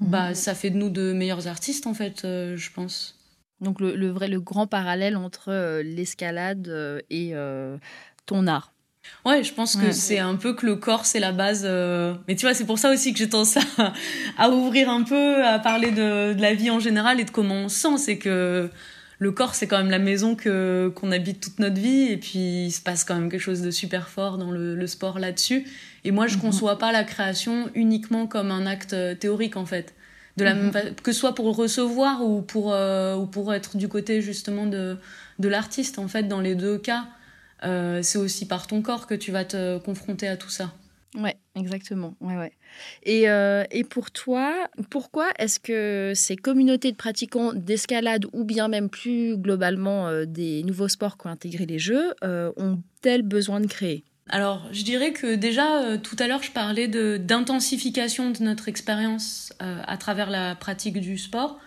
mhm. 0.00 0.10
bah, 0.10 0.34
ça 0.34 0.54
fait 0.54 0.70
de 0.70 0.76
nous 0.76 0.90
de 0.90 1.12
meilleurs 1.12 1.48
artistes, 1.48 1.86
en 1.86 1.94
fait, 1.94 2.24
euh, 2.24 2.56
je 2.56 2.70
pense. 2.72 3.16
Donc, 3.60 3.80
le, 3.80 4.08
vrai, 4.08 4.28
le 4.28 4.40
grand 4.40 4.66
parallèle 4.66 5.16
entre 5.16 5.50
euh, 5.50 5.82
l'escalade 5.82 6.68
euh, 6.68 7.00
et 7.10 7.32
ton 8.26 8.46
art. 8.46 8.72
Ouais, 9.24 9.42
je 9.42 9.54
pense 9.54 9.74
que 9.74 9.90
c'est 9.90 10.18
un 10.18 10.36
peu 10.36 10.52
que 10.52 10.66
le 10.66 10.76
corps, 10.76 11.06
c'est 11.06 11.18
la 11.18 11.32
base. 11.32 11.64
Mais 12.28 12.36
tu 12.36 12.44
vois, 12.44 12.52
c'est 12.52 12.66
pour 12.66 12.78
ça 12.78 12.92
aussi 12.92 13.12
que 13.12 13.18
j'ai 13.18 13.28
tendance 13.28 13.56
à, 13.56 13.94
à, 14.36 14.50
ouvrir 14.50 14.90
un 14.90 15.02
peu, 15.02 15.42
à 15.42 15.58
parler 15.58 15.92
de, 15.92 16.34
de, 16.34 16.42
la 16.42 16.52
vie 16.52 16.70
en 16.70 16.78
général 16.78 17.18
et 17.18 17.24
de 17.24 17.30
comment 17.30 17.54
on 17.54 17.68
sent. 17.70 17.96
C'est 17.96 18.18
que 18.18 18.70
le 19.18 19.32
corps, 19.32 19.54
c'est 19.54 19.66
quand 19.66 19.78
même 19.78 19.90
la 19.90 19.98
maison 19.98 20.36
que 20.36 20.92
qu'on 20.94 21.10
habite 21.10 21.40
toute 21.40 21.58
notre 21.58 21.80
vie, 21.80 22.04
et 22.12 22.16
puis 22.16 22.66
il 22.66 22.70
se 22.70 22.80
passe 22.80 23.04
quand 23.04 23.14
même 23.14 23.30
quelque 23.30 23.40
chose 23.40 23.62
de 23.62 23.70
super 23.70 24.08
fort 24.08 24.38
dans 24.38 24.52
le, 24.52 24.86
sport 24.86 25.18
là-dessus. 25.18 25.66
Et 26.04 26.12
moi, 26.12 26.28
je 26.28 26.34
ne 26.34 26.38
mhm. 26.38 26.46
conçois 26.46 26.78
pas 26.78 26.92
la 26.92 27.04
création 27.04 27.68
uniquement 27.74 28.26
comme 28.26 28.50
un 28.50 28.66
acte 28.66 28.92
euh, 28.92 29.14
théorique, 29.14 29.56
en 29.56 29.66
fait. 29.66 29.94
De 30.36 30.44
la 30.44 30.54
mhm. 30.54 30.72
que 31.02 31.10
ce 31.10 31.18
soit 31.18 31.34
pour 31.34 31.54
recevoir 31.56 32.22
ou 32.24 32.42
pour, 32.42 32.72
euh, 32.72 33.16
ou 33.16 33.26
pour 33.26 33.52
être 33.52 33.76
du 33.76 33.88
côté 33.88 34.22
justement 34.22 34.66
de, 34.66 34.96
de 35.40 35.48
l'artiste. 35.48 35.98
En 35.98 36.06
fait, 36.06 36.28
dans 36.28 36.40
les 36.40 36.54
deux 36.54 36.78
cas, 36.78 37.06
euh, 37.64 38.02
c'est 38.02 38.18
aussi 38.18 38.46
par 38.46 38.68
ton 38.68 38.82
corps 38.82 39.08
que 39.08 39.14
tu 39.14 39.32
vas 39.32 39.44
te 39.44 39.78
confronter 39.78 40.28
à 40.28 40.36
tout 40.36 40.48
ça. 40.50 40.72
Ouais, 41.16 41.36
exactement. 41.54 42.14
Ouais, 42.20 42.36
ouais. 42.36 42.52
Et, 43.02 43.30
euh, 43.30 43.64
et 43.70 43.82
pour 43.82 44.10
toi, 44.10 44.68
pourquoi 44.90 45.28
est-ce 45.38 45.58
que 45.58 46.12
ces 46.14 46.36
communautés 46.36 46.92
de 46.92 46.96
pratiquants 46.96 47.52
d'escalade 47.54 48.26
ou 48.32 48.44
bien 48.44 48.68
même 48.68 48.90
plus 48.90 49.36
globalement 49.38 50.08
euh, 50.08 50.26
des 50.26 50.62
nouveaux 50.64 50.88
sports 50.88 51.16
qui 51.16 51.26
ont 51.26 51.30
intégré 51.30 51.64
les 51.64 51.78
jeux 51.78 52.14
euh, 52.24 52.52
ont-elles 52.56 53.22
besoin 53.22 53.60
de 53.60 53.66
créer? 53.66 54.04
Alors, 54.28 54.68
je 54.72 54.82
dirais 54.82 55.14
que 55.14 55.34
déjà, 55.36 55.96
tout 55.96 56.16
à 56.18 56.26
l'heure, 56.26 56.42
je 56.42 56.50
parlais 56.50 56.86
d'intensification 56.86 58.30
de, 58.30 58.42
notre 58.42 58.68
expérience 58.68 59.54
à 59.58 59.96
travers 59.96 60.28
la 60.28 60.54
pratique 60.54 61.00
du 61.00 61.16
sport. 61.16 61.58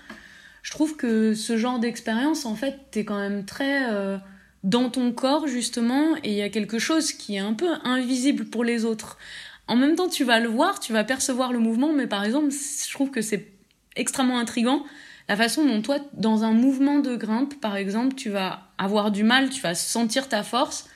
Je 0.61 0.69
trouve 0.69 0.95
que 0.95 1.33
ce 1.33 1.57
genre 1.57 1.79
d'expérience, 1.79 2.45
en 2.45 2.53
fait, 2.53 2.77
t'es 2.91 3.03
quand 3.03 3.17
même 3.17 3.45
très 3.45 4.19
dans 4.63 4.89
ton 4.89 5.11
corps 5.11 5.47
justement 5.47 6.15
et 6.23 6.31
il 6.31 6.35
y 6.35 6.41
a 6.41 6.49
quelque 6.49 6.79
chose 6.79 7.13
qui 7.13 7.35
est 7.35 7.39
un 7.39 7.53
peu 7.53 7.69
invisible 7.83 8.45
pour 8.45 8.63
les 8.63 8.85
autres. 8.85 9.17
En 9.67 9.75
même 9.75 9.95
temps, 9.95 10.09
tu 10.09 10.23
vas 10.23 10.39
le 10.39 10.49
voir, 10.49 10.79
tu 10.79 10.93
vas 10.93 11.03
percevoir 11.03 11.53
le 11.53 11.59
mouvement, 11.59 11.93
mais 11.93 12.07
par 12.07 12.23
exemple, 12.23 12.49
je 12.51 12.93
trouve 12.93 13.09
que 13.09 13.21
c'est 13.21 13.47
extrêmement 13.95 14.37
intrigant 14.37 14.83
la 15.31 15.37
façon 15.37 15.65
dont 15.65 15.81
toi, 15.81 15.99
dans 16.13 16.43
un 16.43 16.51
mouvement 16.51 16.99
de 16.99 17.15
grimpe, 17.15 17.59
par 17.61 17.77
exemple, 17.77 18.15
tu 18.15 18.29
vas 18.29 18.67
avoir 18.77 19.11
du 19.11 19.23
mal, 19.23 19.49
tu 19.49 19.61
vas 19.61 19.75
sentir 19.75 20.27
ta 20.27 20.43
force, 20.43 20.89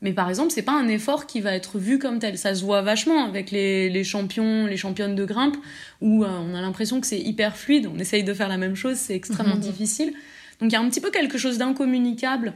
mais 0.00 0.12
par 0.12 0.28
exemple, 0.28 0.52
c'est 0.52 0.62
pas 0.62 0.78
un 0.78 0.86
effort 0.86 1.26
qui 1.26 1.40
va 1.40 1.54
être 1.54 1.78
vu 1.78 1.98
comme 1.98 2.20
tel. 2.20 2.38
Ça 2.38 2.54
se 2.54 2.64
voit 2.64 2.82
vachement 2.82 3.24
avec 3.24 3.50
les, 3.50 3.90
les 3.90 4.04
champions, 4.04 4.66
les 4.66 4.76
championnes 4.76 5.16
de 5.16 5.24
grimpe, 5.24 5.56
où 6.00 6.24
euh, 6.24 6.28
on 6.28 6.54
a 6.54 6.60
l'impression 6.60 7.00
que 7.00 7.06
c'est 7.08 7.18
hyper 7.18 7.56
fluide. 7.56 7.88
On 7.92 7.98
essaye 7.98 8.22
de 8.22 8.32
faire 8.32 8.48
la 8.48 8.58
même 8.58 8.76
chose, 8.76 8.96
c'est 8.96 9.16
extrêmement 9.16 9.56
difficile. 9.56 10.12
Donc 10.60 10.70
il 10.70 10.72
y 10.72 10.76
a 10.76 10.80
un 10.80 10.88
petit 10.88 11.00
peu 11.00 11.10
quelque 11.10 11.36
chose 11.36 11.58
d'incommunicable 11.58 12.54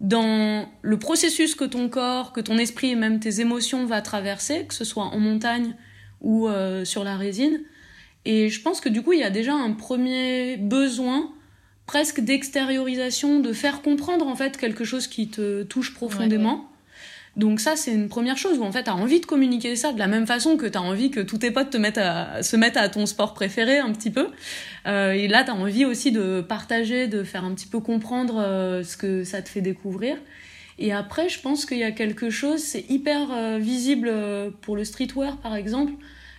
dans 0.00 0.68
le 0.82 0.98
processus 0.98 1.54
que 1.54 1.64
ton 1.64 1.88
corps, 1.88 2.32
que 2.32 2.40
ton 2.40 2.58
esprit 2.58 2.90
et 2.90 2.94
même 2.96 3.20
tes 3.20 3.40
émotions 3.40 3.86
va 3.86 4.02
traverser, 4.02 4.66
que 4.66 4.74
ce 4.74 4.84
soit 4.84 5.04
en 5.04 5.18
montagne 5.18 5.74
ou 6.20 6.48
euh, 6.48 6.84
sur 6.84 7.04
la 7.04 7.16
résine. 7.16 7.60
Et 8.24 8.48
je 8.48 8.60
pense 8.60 8.80
que 8.80 8.88
du 8.88 9.02
coup, 9.02 9.12
il 9.12 9.20
y 9.20 9.24
a 9.24 9.30
déjà 9.30 9.54
un 9.54 9.72
premier 9.72 10.56
besoin 10.56 11.30
presque 11.86 12.20
d'extériorisation, 12.20 13.40
de 13.40 13.52
faire 13.52 13.82
comprendre 13.82 14.26
en 14.26 14.34
fait 14.34 14.56
quelque 14.56 14.84
chose 14.84 15.06
qui 15.06 15.28
te 15.28 15.62
touche 15.64 15.94
profondément. 15.94 16.70
Donc 17.36 17.58
ça, 17.58 17.74
c'est 17.74 17.92
une 17.92 18.08
première 18.08 18.38
chose 18.38 18.58
où 18.58 18.64
en 18.64 18.70
fait, 18.70 18.84
tu 18.84 18.90
as 18.90 18.94
envie 18.94 19.20
de 19.20 19.26
communiquer 19.26 19.74
ça 19.74 19.92
de 19.92 19.98
la 19.98 20.06
même 20.06 20.26
façon 20.26 20.56
que 20.56 20.66
tu 20.66 20.78
as 20.78 20.82
envie 20.82 21.10
que 21.10 21.20
tous 21.20 21.38
tes 21.38 21.50
potes 21.50 21.70
te 21.70 21.76
mettent 21.76 21.98
à, 21.98 22.42
se 22.44 22.56
mettent 22.56 22.76
à 22.76 22.88
ton 22.88 23.06
sport 23.06 23.34
préféré 23.34 23.78
un 23.78 23.92
petit 23.92 24.10
peu. 24.10 24.28
Euh, 24.86 25.12
et 25.12 25.26
là, 25.26 25.42
tu 25.42 25.50
as 25.50 25.54
envie 25.54 25.84
aussi 25.84 26.12
de 26.12 26.40
partager, 26.40 27.08
de 27.08 27.24
faire 27.24 27.44
un 27.44 27.54
petit 27.54 27.66
peu 27.66 27.80
comprendre 27.80 28.40
euh, 28.40 28.84
ce 28.84 28.96
que 28.96 29.24
ça 29.24 29.42
te 29.42 29.48
fait 29.48 29.62
découvrir. 29.62 30.16
Et 30.78 30.92
après, 30.92 31.28
je 31.28 31.40
pense 31.40 31.66
qu'il 31.66 31.78
y 31.78 31.84
a 31.84 31.92
quelque 31.92 32.30
chose, 32.30 32.60
c'est 32.60 32.88
hyper 32.88 33.32
euh, 33.32 33.58
visible 33.58 34.12
pour 34.60 34.76
le 34.76 34.84
streetwear 34.84 35.36
par 35.38 35.54
exemple. 35.54 35.92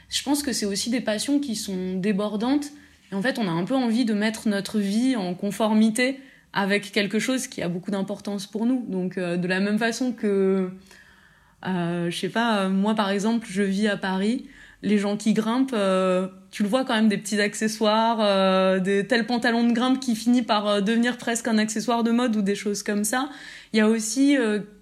je 0.10 0.24
pense 0.24 0.44
que 0.44 0.54
c'est 0.54 0.66
aussi 0.66 0.90
des 0.90 1.02
passions 1.02 1.40
qui 1.40 1.56
sont 1.56 1.96
débordantes. 1.96 2.68
Et 3.12 3.16
en 3.16 3.22
fait, 3.22 3.38
on 3.38 3.48
a 3.48 3.52
un 3.52 3.66
peu 3.66 3.76
envie 3.76 4.06
de 4.06 4.14
mettre 4.14 4.48
notre 4.48 4.80
vie 4.80 5.16
en 5.18 5.34
conformité 5.34 6.20
avec 6.56 6.92
quelque 6.94 7.20
chose 7.20 7.48
qui 7.48 7.62
a 7.62 7.68
beaucoup 7.68 7.92
d'importance 7.92 8.48
pour 8.48 8.66
nous. 8.66 8.84
Donc, 8.88 9.18
euh, 9.18 9.38
de 9.38 9.48
la 9.48 9.60
même 9.60 9.78
façon 9.78 10.14
que, 10.14 10.72
euh, 11.68 12.10
je 12.10 12.18
sais 12.18 12.30
pas, 12.30 12.70
moi 12.70 12.96
par 12.96 13.12
exemple, 13.12 13.46
je 13.48 13.62
vis 13.62 13.88
à 13.90 13.98
Paris. 13.98 14.48
Les 14.82 14.98
gens 14.98 15.18
qui 15.18 15.34
grimpent, 15.34 15.74
euh, 15.74 16.28
tu 16.52 16.64
le 16.64 16.70
vois 16.70 16.86
quand 16.86 16.94
même, 16.94 17.10
des 17.10 17.18
petits 17.18 17.42
accessoires, 17.42 18.20
euh, 18.22 18.80
des 18.80 19.06
tels 19.06 19.26
pantalons 19.26 19.68
de 19.68 19.74
grimpe 19.74 20.00
qui 20.00 20.16
finit 20.16 20.44
par 20.44 20.68
euh, 20.68 20.82
devenir 20.82 21.18
presque 21.18 21.48
un 21.48 21.58
accessoire 21.58 22.04
de 22.04 22.12
mode 22.12 22.36
ou 22.36 22.42
des 22.42 22.56
choses 22.56 22.84
comme 22.84 23.04
ça. 23.04 23.30
Il 23.74 23.80
y 23.80 23.82
a 23.82 23.90
aussi 23.90 24.38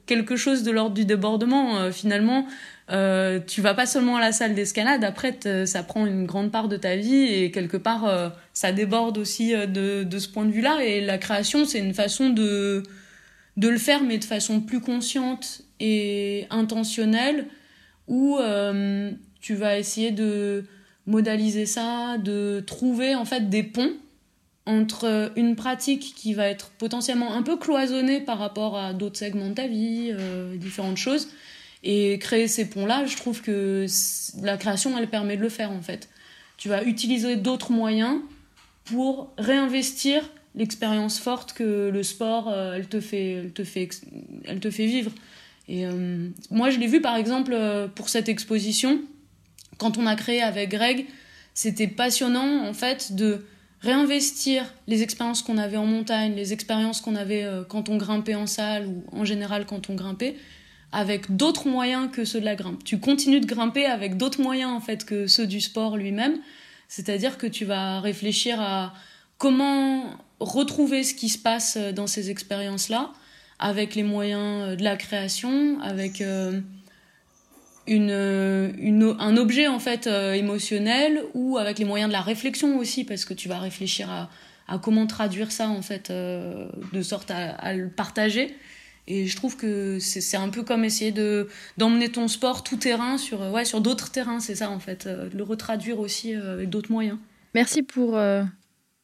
quelque 0.06 0.36
chose 0.36 0.62
de 0.62 0.70
l'ordre 0.70 0.94
du 0.94 1.06
débordement. 1.06 1.92
finalement, 1.92 2.46
euh, 2.92 3.40
tu 3.40 3.62
vas 3.62 3.74
pas 3.74 3.86
seulement 3.86 4.18
à 4.18 4.20
la 4.20 4.32
salle 4.32 4.56
d'escalade, 4.56 5.04
après 5.04 5.38
ça 5.66 5.84
prend 5.84 6.06
une 6.06 6.26
grande 6.26 6.52
part 6.52 6.68
de 6.68 6.76
ta 6.76 6.96
vie 6.96 7.24
et 7.24 7.52
quelque 7.52 7.78
part 7.78 8.06
euh, 8.06 8.30
ça 8.54 8.72
déborde 8.74 9.18
aussi 9.18 9.56
euh, 9.56 9.66
de, 9.68 10.20
ce 10.20 10.28
point 10.28 10.46
de 10.46 10.52
vue-là. 10.52 10.84
Et 10.84 11.02
la 11.02 11.18
création, 11.18 11.66
c'est 11.66 11.80
une 11.80 11.94
façon 11.94 12.30
de, 12.30 12.84
de 13.56 13.70
le 13.70 13.78
faire, 13.78 14.04
mais 14.04 14.18
de 14.18 14.26
façon 14.26 14.60
plus 14.60 14.82
consciente 14.82 15.62
et 15.80 16.46
intentionnelle, 16.50 17.48
où 18.08 18.38
euh, 18.38 19.12
tu 19.40 19.56
vas 19.56 19.78
essayer 19.78 20.12
de 20.12 20.66
modaliser 21.06 21.66
ça, 21.66 22.18
de 22.18 22.62
trouver 22.66 23.16
en 23.16 23.26
fait 23.26 23.50
des 23.50 23.64
ponts 23.64 23.94
entre 24.66 25.32
une 25.36 25.58
pratique 25.58 26.14
qui 26.16 26.34
va 26.34 26.48
être 26.48 26.70
potentiellement 26.78 27.34
un 27.34 27.44
peu 27.44 27.58
cloisonnée 27.58 28.22
par 28.22 28.40
rapport 28.40 28.78
à 28.78 28.94
d'autres 28.94 29.20
segments 29.20 29.50
de 29.50 29.54
ta 29.54 29.68
vie, 29.68 30.14
différentes 30.56 30.96
choses, 30.96 31.28
et 31.84 32.18
créer 32.18 32.48
ces 32.48 32.70
ponts-là, 32.70 33.06
je 33.06 33.18
trouve 33.18 33.42
que 33.42 33.86
la 34.42 34.58
création, 34.58 34.98
elle 34.98 35.10
permet 35.10 35.36
de 35.36 35.42
le 35.42 35.50
faire 35.50 35.72
en 35.72 35.82
fait. 35.82 36.10
Tu 36.58 36.70
vas 36.70 36.84
utiliser 36.84 37.36
d'autres 37.36 37.72
moyens 37.72 38.20
pour 38.86 39.34
réinvestir 39.38 40.30
l'expérience 40.56 41.20
forte 41.20 41.54
que 41.54 41.90
le 41.90 42.04
sport, 42.04 42.48
euh, 42.50 42.76
elle, 42.76 42.88
te 42.88 43.02
fait, 43.02 43.32
elle, 43.32 43.52
te 43.52 43.64
fait, 43.64 43.90
elle 44.46 44.60
te 44.60 44.70
fait 44.70 44.86
vivre. 44.86 45.12
Et 45.68 45.86
euh, 45.86 46.30
moi, 46.52 46.70
je 46.70 46.80
l'ai 46.80 46.88
vu 46.88 47.02
par 47.02 47.16
exemple 47.16 47.52
euh, 47.54 47.88
pour 47.88 48.10
cette 48.10 48.30
exposition, 48.30 49.02
quand 49.78 49.98
on 49.98 50.06
a 50.06 50.16
créé 50.16 50.42
avec 50.42 50.70
Greg, 50.70 51.08
c'était 51.54 51.88
passionnant 51.88 52.66
en 52.66 52.74
fait 52.74 53.14
de 53.14 53.46
réinvestir 53.82 54.74
les 54.88 55.04
expériences 55.04 55.42
qu'on 55.42 55.58
avait 55.58 55.78
en 55.78 55.86
montagne, 55.86 56.36
les 56.36 56.54
expériences 56.54 57.02
qu'on 57.02 57.16
avait 57.16 57.46
quand 57.68 57.90
on 57.90 57.98
grimpait 57.98 58.36
en 58.36 58.48
salle 58.48 58.88
ou 58.88 59.04
en 59.12 59.26
général 59.26 59.66
quand 59.66 59.90
on 59.90 59.96
grimpait, 59.96 60.38
avec 60.94 61.36
d'autres 61.36 61.68
moyens 61.68 62.10
que 62.12 62.24
ceux 62.24 62.40
de 62.40 62.46
la 62.46 62.56
grimpe. 62.56 62.84
Tu 62.84 63.00
continues 63.00 63.42
de 63.42 63.48
grimper 63.48 63.86
avec 63.86 64.16
d'autres 64.16 64.42
moyens 64.42 64.72
en 64.72 64.80
fait 64.80 65.04
que 65.04 65.28
ceux 65.28 65.48
du 65.48 65.60
sport 65.60 65.98
lui-même. 65.98 66.38
C'est-à-dire 66.88 67.40
que 67.40 67.48
tu 67.48 67.66
vas 67.66 68.00
réfléchir 68.00 68.62
à 68.62 68.94
comment 69.40 70.04
retrouver 70.40 71.04
ce 71.04 71.16
qui 71.16 71.30
se 71.30 71.40
passe 71.40 71.78
dans 71.78 72.06
ces 72.06 72.30
expériences-là 72.30 73.12
avec 73.58 73.96
les 73.96 74.04
moyens 74.04 74.78
de 74.78 74.84
la 74.84 74.96
création, 74.96 75.80
avec 75.82 76.22
euh, 76.22 76.60
une, 77.88 79.16
un 79.20 79.38
objet 79.38 79.68
en 79.68 79.80
fait 79.80 80.06
euh, 80.06 80.34
émotionnel 80.34 81.24
ou 81.34 81.58
avec 81.58 81.80
les 81.80 81.86
moyens 81.86 82.10
de 82.10 82.14
la 82.14 82.22
réflexion 82.22 82.78
aussi 82.78 83.04
parce 83.04 83.26
que 83.26 83.34
tu 83.34 83.50
vas 83.50 83.60
réfléchir 83.60 84.12
à, 84.12 84.30
comment 84.80 85.08
traduire 85.08 85.52
ça 85.52 85.70
en 85.70 85.82
fait 85.82 86.10
euh, 86.10 86.68
de 86.92 87.02
sorte 87.02 87.32
à 87.32 87.74
le 87.74 87.90
partager. 87.90 88.56
Et 89.08 89.28
je 89.28 89.36
trouve 89.36 89.58
que 89.58 90.00
c'est 90.00 90.38
un 90.38 90.50
peu 90.50 90.64
comme 90.64 90.86
essayer 90.86 91.12
de 91.12 91.48
d'emmener 91.78 92.10
ton 92.10 92.28
sport 92.28 92.64
tout 92.64 92.78
terrain 92.78 93.18
sur 93.18 93.42
euh, 93.42 93.52
ouais 93.52 93.66
sur 93.66 93.82
d'autres 93.82 94.12
terrains, 94.12 94.40
c'est 94.40 94.56
ça 94.56 94.70
en 94.70 94.80
fait, 94.80 95.06
euh, 95.06 95.30
de 95.30 95.38
le 95.38 95.44
retraduire 95.44 96.00
aussi 96.00 96.36
euh, 96.36 96.54
avec 96.54 96.70
d'autres 96.70 96.92
moyens. 96.92 97.18
Merci 97.54 97.84
pour 97.84 98.18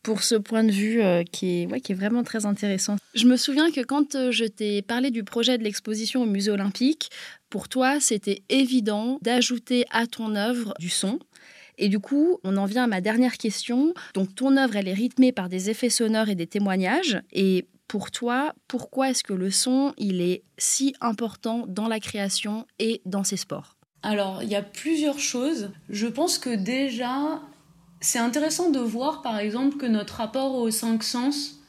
pour 0.02 0.24
ce 0.24 0.36
point 0.36 0.64
de 0.64 0.72
vue 0.72 1.02
qui 1.32 1.62
est 1.62 1.68
ouais, 1.68 1.82
qui 1.82 1.92
est 1.92 1.96
vraiment 1.96 2.24
très 2.24 2.46
intéressant. 2.46 2.96
Je 3.14 3.28
me 3.28 3.36
souviens 3.36 3.70
que 3.70 3.82
quand 3.82 4.32
je 4.32 4.46
t'ai 4.46 4.82
parlé 4.82 5.12
du 5.12 5.24
projet 5.24 5.58
de 5.58 5.64
l'exposition 5.64 6.24
au 6.24 6.26
musée 6.26 6.50
olympique, 6.50 7.10
pour 7.50 7.70
toi, 7.70 8.00
c'était 8.00 8.42
évident 8.50 9.20
d'ajouter 9.22 9.86
à 9.92 10.08
ton 10.08 10.36
œuvre 10.36 10.74
du 10.80 10.90
son. 10.90 11.20
Et 11.78 11.90
du 11.90 12.00
coup, 12.00 12.40
on 12.44 12.58
en 12.58 12.66
vient 12.66 12.84
à 12.84 12.88
ma 12.88 13.02
dernière 13.02 13.38
question. 13.38 13.94
Donc, 14.14 14.36
ton 14.36 14.58
œuvre, 14.58 14.76
elle 14.76 14.88
est 14.88 14.94
rythmée 14.94 15.32
par 15.32 15.48
des 15.48 15.70
effets 15.70 15.90
sonores 15.90 16.30
et 16.30 16.36
des 16.36 16.48
témoignages. 16.48 17.22
Et 17.32 17.66
pour 17.90 18.12
toi, 18.12 18.54
pourquoi 18.70 19.10
est-ce 19.10 19.24
que 19.24 19.34
le 19.34 19.52
son, 19.52 19.94
il 19.98 20.22
est 20.22 20.44
si 20.58 20.96
important 21.02 21.66
dans 21.68 21.90
la 21.90 22.00
création 22.00 22.66
et 22.78 23.02
dans 23.06 23.26
ces 23.26 23.36
sports? 23.36 23.76
Alors, 24.04 24.44
il 24.44 24.50
y 24.50 24.56
a 24.56 24.62
plusieurs 24.62 25.20
choses. 25.20 25.72
Je 25.90 26.08
pense 26.08 26.38
que 26.38 26.56
déjà, 26.56 27.42
c'est 28.00 28.20
intéressant 28.20 28.70
de 28.70 28.80
voir, 28.80 29.22
par 29.22 29.40
exemple, 29.40 29.76
que 29.78 29.88
notre 29.88 30.14
rapport 30.16 30.56
aux 30.56 30.72
cinq 30.72 31.04
sens, 31.04 31.60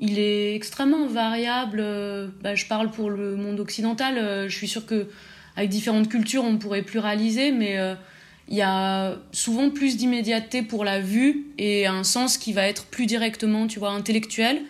il 0.00 0.18
est 0.18 0.54
extrêmement 0.56 1.06
variable. 1.06 1.82
Bah, 2.42 2.56
je 2.56 2.66
parle 2.66 2.90
pour 2.90 3.08
le 3.08 3.36
monde 3.36 3.60
occidental. 3.60 4.48
Je 4.48 4.54
suis 4.54 4.68
sûre 4.68 4.84
que 4.84 5.06
avec 5.56 5.70
différentes 5.70 6.08
cultures, 6.08 6.44
on 6.44 6.58
pourrait 6.58 6.82
pluraliser, 6.82 7.52
mais 7.52 7.78
euh, 7.78 7.94
il 8.48 8.56
y 8.56 8.62
a 8.62 9.16
souvent 9.30 9.70
plus 9.70 9.96
d'immédiateté 9.96 10.62
pour 10.62 10.84
la 10.84 11.00
vue 11.00 11.46
et 11.58 11.86
un 11.86 12.02
sens 12.02 12.38
qui 12.38 12.52
va 12.52 12.66
être 12.66 12.86
plus 12.86 13.06
directement, 13.06 13.68
tu 13.68 13.78
vois, 13.78 13.90
intellectuel. 13.90 14.62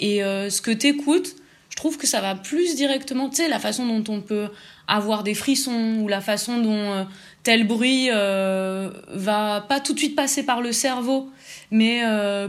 Et 0.00 0.24
euh, 0.24 0.50
ce 0.50 0.60
que 0.60 0.70
t'écoutes, 0.70 1.36
je 1.68 1.76
trouve 1.76 1.98
que 1.98 2.06
ça 2.06 2.20
va 2.20 2.34
plus 2.34 2.74
directement, 2.74 3.28
tu 3.28 3.36
sais, 3.36 3.48
la 3.48 3.60
façon 3.60 3.86
dont 3.86 4.12
on 4.12 4.20
peut 4.20 4.48
avoir 4.88 5.22
des 5.22 5.34
frissons 5.34 6.00
ou 6.00 6.08
la 6.08 6.20
façon 6.20 6.58
dont 6.58 6.72
euh, 6.72 7.04
tel 7.44 7.66
bruit 7.66 8.08
euh, 8.10 8.90
va 9.08 9.64
pas 9.68 9.78
tout 9.78 9.92
de 9.92 9.98
suite 9.98 10.16
passer 10.16 10.42
par 10.42 10.62
le 10.62 10.72
cerveau, 10.72 11.30
mais 11.70 12.02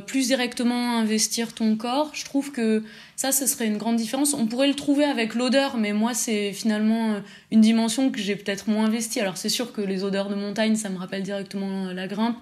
plus 0.07 0.27
directement 0.27 0.97
investir 0.97 1.53
ton 1.53 1.75
corps. 1.75 2.09
Je 2.13 2.25
trouve 2.25 2.51
que 2.51 2.83
ça, 3.15 3.31
ce 3.31 3.45
serait 3.45 3.67
une 3.67 3.77
grande 3.77 3.97
différence. 3.97 4.33
On 4.33 4.47
pourrait 4.47 4.67
le 4.67 4.73
trouver 4.73 5.03
avec 5.03 5.35
l'odeur, 5.35 5.77
mais 5.77 5.93
moi, 5.93 6.15
c'est 6.15 6.51
finalement 6.53 7.17
une 7.51 7.61
dimension 7.61 8.09
que 8.09 8.19
j'ai 8.19 8.35
peut-être 8.35 8.67
moins 8.67 8.85
investie. 8.85 9.19
Alors, 9.19 9.37
c'est 9.37 9.49
sûr 9.49 9.71
que 9.71 9.81
les 9.81 10.03
odeurs 10.03 10.29
de 10.29 10.35
montagne, 10.35 10.75
ça 10.75 10.89
me 10.89 10.97
rappelle 10.97 11.21
directement 11.21 11.93
la 11.93 12.07
grimpe 12.07 12.37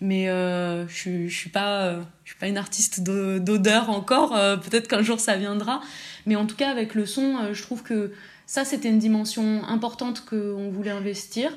mais 0.00 0.28
euh, 0.28 0.88
je, 0.88 1.28
je 1.28 1.36
suis 1.36 1.50
pas 1.50 1.82
euh, 1.82 2.02
suis 2.24 2.38
pas 2.38 2.48
une 2.48 2.56
artiste 2.56 3.00
d'odeur 3.00 3.90
encore. 3.90 4.34
Euh, 4.34 4.56
peut-être 4.56 4.88
qu'un 4.88 5.02
jour 5.02 5.20
ça 5.20 5.36
viendra. 5.36 5.80
Mais 6.26 6.36
en 6.36 6.46
tout 6.46 6.56
cas 6.56 6.70
avec 6.70 6.94
le 6.94 7.06
son 7.06 7.36
euh, 7.36 7.54
je 7.54 7.62
trouve 7.62 7.82
que 7.82 8.12
ça 8.46 8.64
c'était 8.64 8.88
une 8.88 8.98
dimension 8.98 9.62
importante 9.64 10.24
qu'on 10.24 10.70
voulait 10.70 10.90
investir. 10.90 11.52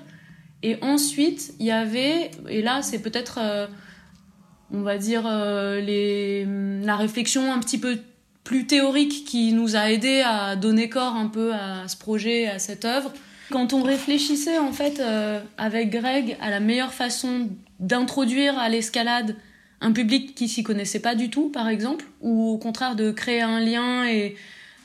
Et 0.61 0.77
ensuite 0.81 1.53
il 1.59 1.65
y 1.65 1.71
avait 1.71 2.31
et 2.49 2.61
là 2.61 2.81
c'est 2.81 2.99
peut-être 2.99 3.39
on 4.71 4.81
va 4.81 4.97
dire 4.97 5.23
les 5.23 6.45
la 6.81 6.95
réflexion 6.95 7.51
un 7.51 7.59
petit 7.59 7.77
peu 7.77 7.97
plus 8.43 8.65
théorique 8.67 9.25
qui 9.25 9.53
nous 9.53 9.75
a 9.75 9.91
aidé 9.91 10.21
à 10.25 10.55
donner 10.55 10.89
corps 10.89 11.15
un 11.15 11.27
peu 11.27 11.53
à 11.53 11.87
ce 11.87 11.97
projet 11.97 12.47
à 12.47 12.59
cette 12.59 12.85
œuvre. 12.85 13.11
Quand 13.51 13.73
on 13.73 13.83
réfléchissait 13.83 14.57
en 14.57 14.71
fait 14.71 15.01
avec 15.57 15.89
Greg 15.89 16.37
à 16.39 16.49
la 16.49 16.61
meilleure 16.61 16.93
façon 16.93 17.49
d'introduire 17.83 18.57
à 18.57 18.69
l'escalade 18.69 19.35
un 19.81 19.91
public 19.91 20.33
qui 20.33 20.47
s'y 20.47 20.63
connaissait 20.63 21.01
pas 21.01 21.13
du 21.13 21.29
tout, 21.29 21.49
par 21.49 21.67
exemple, 21.67 22.05
ou 22.21 22.51
au 22.51 22.57
contraire 22.57 22.95
de 22.95 23.11
créer 23.11 23.41
un 23.41 23.59
lien 23.59 24.05
et 24.07 24.35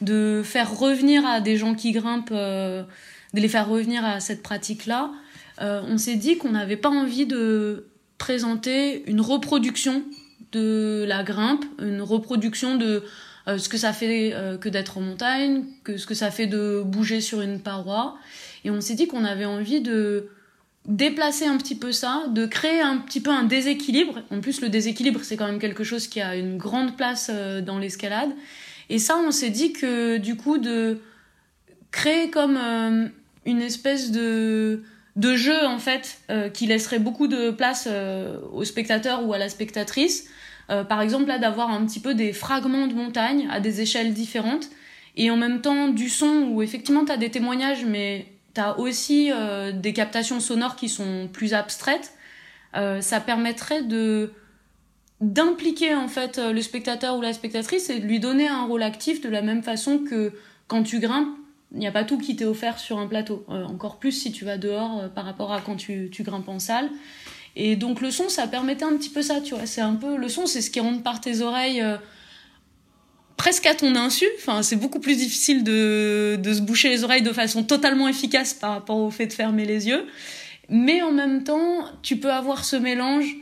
de 0.00 0.42
faire 0.44 0.76
revenir 0.76 1.24
à 1.24 1.40
des 1.40 1.56
gens 1.56 1.74
qui 1.74 1.92
grimpent, 1.92 2.32
euh, 2.32 2.82
de 3.34 3.40
les 3.40 3.48
faire 3.48 3.68
revenir 3.68 4.04
à 4.04 4.18
cette 4.18 4.42
pratique-là, 4.42 5.12
euh, 5.61 5.82
on 5.87 5.98
s'est 5.98 6.16
dit 6.16 6.37
qu'on 6.37 6.50
n'avait 6.50 6.76
pas 6.76 6.88
envie 6.88 7.26
de 7.26 7.87
présenter 8.18 9.08
une 9.08 9.20
reproduction 9.20 10.02
de 10.50 11.04
la 11.06 11.22
grimpe, 11.22 11.64
une 11.80 12.02
reproduction 12.02 12.74
de 12.74 13.04
euh, 13.46 13.58
ce 13.58 13.68
que 13.68 13.76
ça 13.76 13.92
fait 13.92 14.34
que 14.61 14.68
d'être 14.68 14.98
en 14.98 15.02
montagne, 15.02 15.64
que 15.84 15.96
ce 15.96 16.06
que 16.06 16.14
ça 16.14 16.32
fait 16.32 16.48
de 16.48 16.82
bouger 16.84 17.20
sur 17.20 17.40
une 17.40 17.61
paroi. 17.61 18.16
Et 18.64 18.70
on 18.70 18.80
s'est 18.80 18.94
dit 18.94 19.06
qu'on 19.06 19.24
avait 19.24 19.44
envie 19.44 19.80
de 19.80 20.28
déplacer 20.88 21.44
un 21.44 21.59
petit 21.59 21.74
peu 21.74 21.92
ça, 21.92 22.24
de 22.31 22.46
créer 22.46 22.81
un 22.81 22.96
petit 22.96 23.20
peu 23.20 23.31
un 23.31 23.44
déséquilibre. 23.44 24.22
En 24.31 24.40
plus, 24.40 24.62
le 24.62 24.70
déséquilibre, 24.70 25.20
c'est 25.22 25.37
quand 25.37 25.46
même 25.46 25.59
quelque 25.59 25.85
chose 25.85 26.09
qui 26.09 26.20
a 26.20 26.35
une 26.35 26.57
grande 26.57 26.96
place 26.96 27.31
euh, 27.33 27.61
dans 27.61 27.79
l'escalade. 27.79 28.31
Et 28.88 28.98
ça, 28.98 29.18
on 29.18 29.31
s'est 29.31 29.51
dit 29.51 29.74
que 29.74 30.16
du 30.16 30.37
coup, 30.37 30.57
de 30.57 30.98
créer 31.90 32.31
comme 32.31 32.57
euh, 32.57 33.07
une 33.44 33.61
espèce 33.61 34.11
de, 34.11 34.83
de 35.16 35.37
jeu, 35.37 35.66
en 35.66 35.79
fait, 35.79 36.20
euh, 36.31 36.48
qui 36.48 36.66
laisserait 36.66 36.98
beaucoup 36.98 37.29
de 37.29 37.51
place 37.51 37.87
au 38.53 38.64
spectateur 38.64 39.27
ou 39.27 39.35
à 39.35 39.38
la 39.38 39.51
spectatrice. 39.51 40.29
par 40.88 41.03
exemple, 41.03 41.27
là, 41.27 41.38
d'avoir 41.38 41.70
un 41.70 41.85
petit 41.85 42.01
peu 42.01 42.14
des 42.14 42.33
fragments 42.33 42.87
de 42.87 42.94
montagne 42.94 43.46
à 43.51 43.61
des 43.61 43.83
échelles 43.83 44.14
différentes. 44.14 44.70
Et 45.16 45.31
en 45.31 45.37
même 45.37 45.61
temps, 45.61 45.88
du 45.88 46.09
son 46.09 46.48
où 46.51 46.62
effectivement, 46.62 47.05
tu 47.05 47.12
as 47.12 47.18
des 47.18 47.31
témoignages, 47.31 47.85
mais 47.85 48.38
aussi 48.79 49.31
euh, 49.33 49.73
des 49.73 49.92
captations 49.92 50.40
sonores 50.40 50.77
qui 50.77 50.88
sont 50.88 51.29
plus 51.33 51.55
abstraites. 51.55 52.12
Euh, 52.77 53.01
ça 53.01 53.21
permettrait 53.21 53.83
de 53.83 54.33
d'impliquer 55.21 55.97
en 55.97 56.07
fait 56.07 56.38
euh, 56.38 56.53
le 56.53 56.62
spectateur 56.62 57.16
ou 57.16 57.21
la 57.21 57.33
spectatrice 57.33 57.90
et 57.90 57.99
de 57.99 58.07
lui 58.07 58.21
donner 58.21 58.47
un 58.47 58.64
rôle 58.66 58.83
actif 58.83 59.21
de 59.21 59.29
la 59.29 59.42
même 59.42 59.62
façon 59.62 59.99
que 59.99 60.33
quand 60.68 60.83
tu 60.83 61.01
grimpes, 61.01 61.35
Il 61.73 61.79
n'y 61.79 61.87
a 61.87 61.92
pas 61.92 62.05
tout 62.05 62.18
qui 62.18 62.37
t'est 62.37 62.44
offert 62.44 62.79
sur 62.79 62.99
un 62.99 63.07
plateau. 63.07 63.44
encore 63.49 63.99
plus 63.99 64.12
si 64.12 64.33
tu 64.33 64.44
vas 64.44 64.57
dehors 64.59 65.11
par 65.14 65.25
rapport 65.25 65.53
à 65.53 65.61
quand 65.61 65.77
tu, 65.77 66.09
tu 66.11 66.23
grimpes 66.23 66.49
en 66.49 66.59
salle. 66.59 66.88
Et 67.57 67.77
donc 67.77 68.01
le 68.01 68.11
son, 68.11 68.29
ça 68.29 68.47
permettait 68.47 68.85
un 68.85 68.97
petit 68.97 69.11
peu 69.11 69.23
ça, 69.23 69.40
tu 69.40 69.55
vois. 69.55 69.66
C'est 69.66 69.81
un 69.81 69.97
peu 69.97 70.16
le 70.16 70.29
son, 70.29 70.47
c'est 70.47 70.62
ce 70.62 70.71
qui 70.71 70.81
rentre 70.81 71.03
par 71.03 71.21
tes 71.21 71.40
oreilles 71.40 71.83
presque 73.38 73.64
à 73.64 73.74
ton 73.74 73.96
insu. 73.96 74.27
Enfin, 74.38 74.62
c'est 74.62 74.77
beaucoup 74.77 75.01
plus 75.01 75.16
difficile 75.16 75.64
de, 75.64 76.38
se 76.44 76.61
boucher 76.61 76.90
les 76.90 77.05
oreilles 77.05 77.22
de 77.22 77.33
façon 77.33 77.62
totalement 77.62 78.07
efficace 78.07 78.53
par 78.53 78.72
rapport 78.72 78.98
au 78.98 79.11
fait 79.11 79.29
de 79.29 79.33
fermer 79.33 79.64
les 79.64 79.88
yeux. 79.88 80.05
Mais 80.68 81.01
en 81.01 81.12
même 81.12 81.44
temps, 81.44 81.87
tu 82.03 82.18
peux 82.18 82.31
avoir 82.31 82.66
ce 82.66 82.77
mélange 82.77 83.35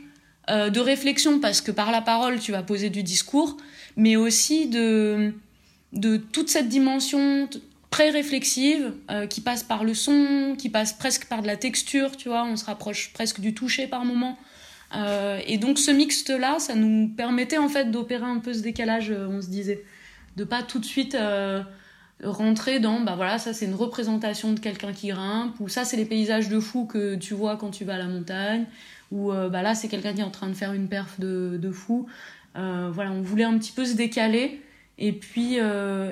euh, 0.49 0.69
de 0.69 0.79
réflexion 0.79 1.41
parce 1.41 1.59
que 1.59 1.71
par 1.71 1.91
la 1.91 1.99
parole, 1.99 2.39
tu 2.39 2.53
vas 2.53 2.63
poser 2.63 2.89
du 2.89 3.03
discours, 3.03 3.57
mais 3.97 4.15
aussi 4.15 4.67
de 4.67 5.33
de 5.93 6.17
toute 6.17 6.49
cette 6.49 6.67
dimension 6.67 7.49
très 7.89 8.09
réflexive, 8.09 8.93
euh, 9.09 9.25
qui 9.27 9.41
passe 9.41 9.63
par 9.63 9.83
le 9.83 9.93
son, 9.93 10.55
qui 10.57 10.69
passe 10.69 10.93
presque 10.93 11.25
par 11.25 11.41
de 11.41 11.47
la 11.47 11.55
texture, 11.55 12.15
tu 12.15 12.29
vois, 12.29 12.43
on 12.43 12.55
se 12.55 12.65
rapproche 12.65 13.11
presque 13.13 13.39
du 13.39 13.53
toucher 13.53 13.87
par 13.87 14.05
moment. 14.05 14.37
Euh, 14.95 15.39
et 15.45 15.57
donc 15.57 15.79
ce 15.79 15.91
mixte-là, 15.91 16.59
ça 16.59 16.75
nous 16.75 17.09
permettait 17.09 17.57
en 17.57 17.69
fait 17.69 17.91
d'opérer 17.91 18.25
un 18.25 18.39
peu 18.39 18.53
ce 18.53 18.61
décalage, 18.61 19.11
euh, 19.11 19.27
on 19.29 19.41
se 19.41 19.49
disait, 19.49 19.83
de 20.37 20.43
pas 20.43 20.63
tout 20.63 20.79
de 20.79 20.85
suite 20.85 21.17
rentrer 22.23 22.79
dans, 22.79 22.99
bah 23.01 23.15
voilà, 23.15 23.37
ça 23.37 23.53
c'est 23.53 23.65
une 23.65 23.75
représentation 23.75 24.53
de 24.53 24.59
quelqu'un 24.59 24.93
qui 24.93 25.09
grimpe, 25.09 25.59
ou 25.59 25.67
ça 25.67 25.85
c'est 25.85 25.97
les 25.97 26.05
paysages 26.05 26.49
de 26.49 26.59
fou 26.59 26.85
que 26.85 27.15
tu 27.15 27.33
vois 27.33 27.57
quand 27.57 27.69
tu 27.69 27.85
vas 27.85 27.95
à 27.95 27.97
la 27.97 28.07
montagne, 28.07 28.65
ou 29.11 29.31
bah 29.31 29.61
là 29.61 29.75
c'est 29.75 29.87
quelqu'un 29.87 30.13
qui 30.13 30.21
est 30.21 30.23
en 30.23 30.31
train 30.31 30.49
de 30.49 30.53
faire 30.53 30.73
une 30.73 30.87
perf 30.87 31.19
de, 31.19 31.57
de 31.61 31.71
fou. 31.71 32.07
voilà, 32.55 33.11
on 33.11 33.21
voulait 33.21 33.43
un 33.43 33.57
petit 33.57 33.71
peu 33.71 33.85
se 33.85 33.95
décaler 33.95 34.61
et 34.99 35.11
puis 35.11 35.57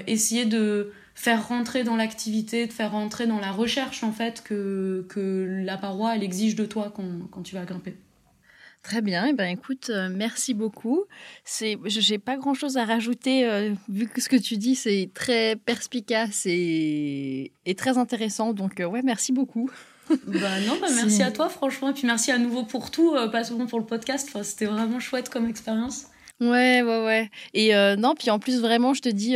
essayer 0.08 0.46
de 0.46 0.92
faire 1.16 1.48
rentrer 1.48 1.84
dans 1.84 1.96
l'activité, 1.96 2.68
de 2.68 2.74
faire 2.74 2.92
rentrer 2.92 3.26
dans 3.26 3.40
la 3.40 3.52
recherche 3.52 4.04
en 4.04 4.12
fait 4.12 4.44
que, 4.44 5.06
que 5.10 5.62
la 5.64 5.78
paroi 5.78 6.16
elle 6.16 6.24
exige 6.24 6.56
de 6.56 6.66
toi 6.66 6.92
quand, 6.96 7.30
quand 7.32 7.42
tu 7.42 7.56
vas 7.56 7.66
grimper. 7.66 7.96
Très 8.86 9.02
bien, 9.02 9.26
eh 9.26 9.34
ben 9.34 9.48
écoute, 9.48 9.90
euh, 9.90 10.10
merci 10.12 10.54
beaucoup. 10.54 11.06
C'est, 11.44 11.76
j'ai 11.86 12.20
pas 12.20 12.38
grand 12.38 12.54
chose 12.54 12.78
à 12.78 12.86
rajouter 12.86 13.44
euh, 13.44 13.74
vu 13.90 14.08
que 14.08 14.22
ce 14.22 14.30
que 14.30 14.36
tu 14.36 14.58
dis 14.58 14.76
c'est 14.76 15.10
très 15.12 15.56
perspicace 15.56 16.46
et, 16.46 17.52
et 17.66 17.74
très 17.74 17.98
intéressant. 17.98 18.54
Donc 18.54 18.80
euh, 18.80 18.86
ouais, 18.86 19.02
merci 19.04 19.32
beaucoup. 19.32 19.72
bah 20.10 20.60
non, 20.68 20.78
bah 20.80 20.90
merci 20.96 21.24
à 21.24 21.32
toi 21.32 21.50
franchement, 21.50 21.90
et 21.90 21.94
puis 21.94 22.06
merci 22.06 22.32
à 22.32 22.38
nouveau 22.38 22.62
pour 22.62 22.92
tout, 22.92 23.16
pas 23.32 23.44
seulement 23.44 23.66
pour 23.66 23.80
le 23.80 23.88
podcast. 23.88 24.28
Enfin, 24.30 24.44
c'était 24.44 24.66
vraiment 24.66 25.00
chouette 25.00 25.30
comme 25.30 25.50
expérience. 25.50 26.06
Ouais, 26.40 26.84
ouais, 26.84 27.04
ouais. 27.04 27.32
Et 27.56 27.74
non, 27.98 28.14
puis 28.14 28.30
en 28.30 28.38
plus, 28.38 28.62
vraiment, 28.62 28.94
je 28.94 29.02
te 29.02 29.10
dis, 29.10 29.36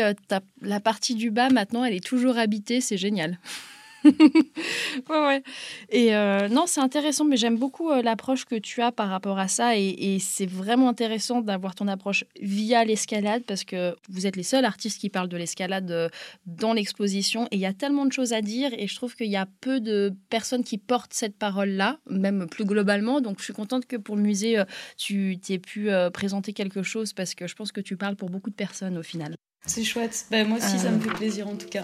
la 0.61 0.79
partie 0.79 1.15
du 1.15 1.31
bas, 1.31 1.49
maintenant, 1.49 1.83
elle 1.83 1.95
est 1.95 2.05
toujours 2.05 2.37
habitée, 2.37 2.81
c'est 2.81 2.97
génial. 2.97 3.39
ouais, 4.05 5.01
ouais. 5.09 5.43
Et 5.89 6.15
euh, 6.15 6.47
non, 6.47 6.65
c'est 6.67 6.79
intéressant, 6.79 7.25
mais 7.25 7.37
j'aime 7.37 7.57
beaucoup 7.57 7.89
euh, 7.89 8.01
l'approche 8.01 8.45
que 8.45 8.55
tu 8.55 8.81
as 8.81 8.91
par 8.91 9.09
rapport 9.09 9.39
à 9.39 9.47
ça. 9.47 9.77
Et, 9.77 10.17
c'est 10.19 10.45
vraiment 10.45 10.89
intéressant 10.89 11.41
d'avoir 11.41 11.75
ton 11.75 11.87
approche 11.87 12.25
via 12.41 12.83
l'escalade 12.83 13.43
parce 13.45 13.63
que 13.63 13.95
vous 14.09 14.27
êtes 14.27 14.35
les 14.35 14.43
seuls 14.43 14.65
artistes 14.65 14.99
qui 14.99 15.09
parlent 15.09 15.29
de 15.29 15.37
l'escalade 15.37 15.89
euh, 15.91 16.09
dans 16.45 16.73
l'exposition. 16.73 17.47
Et 17.51 17.55
il 17.55 17.59
y 17.59 17.65
a 17.65 17.73
tellement 17.73 18.05
de 18.05 18.11
choses 18.11 18.33
à 18.33 18.41
dire. 18.41 18.71
Et 18.77 18.87
je 18.87 18.95
trouve 18.95 19.15
qu'il 19.15 19.29
y 19.29 19.37
a 19.37 19.47
peu 19.61 19.79
de 19.79 20.13
personnes 20.29 20.63
qui 20.63 20.77
portent 20.77 21.13
cette 21.13 21.37
parole-là, 21.37 21.99
même 22.09 22.47
plus 22.49 22.65
globalement. 22.65 23.21
Donc 23.21 23.39
je 23.39 23.45
suis 23.45 23.53
contente 23.53 23.85
que 23.85 23.95
pour 23.95 24.15
le 24.15 24.21
musée, 24.21 24.61
tu 24.97 25.37
t'aies 25.39 25.59
pu 25.59 25.89
présenter 26.13 26.53
quelque 26.53 26.83
chose 26.83 27.13
parce 27.13 27.35
que 27.35 27.47
je 27.47 27.55
pense 27.55 27.71
que 27.71 27.81
tu 27.81 27.97
parles 27.97 28.15
pour 28.15 28.29
beaucoup 28.29 28.49
de 28.49 28.55
personnes 28.55 28.97
au 28.97 29.03
final. 29.03 29.35
C'est 29.65 29.83
chouette. 29.83 30.25
Ben, 30.31 30.47
moi 30.47 30.57
aussi, 30.57 30.79
ça 30.79 30.91
me 30.91 30.99
fait 30.99 31.13
plaisir 31.13 31.47
en 31.47 31.55
tout 31.55 31.67
cas. 31.67 31.83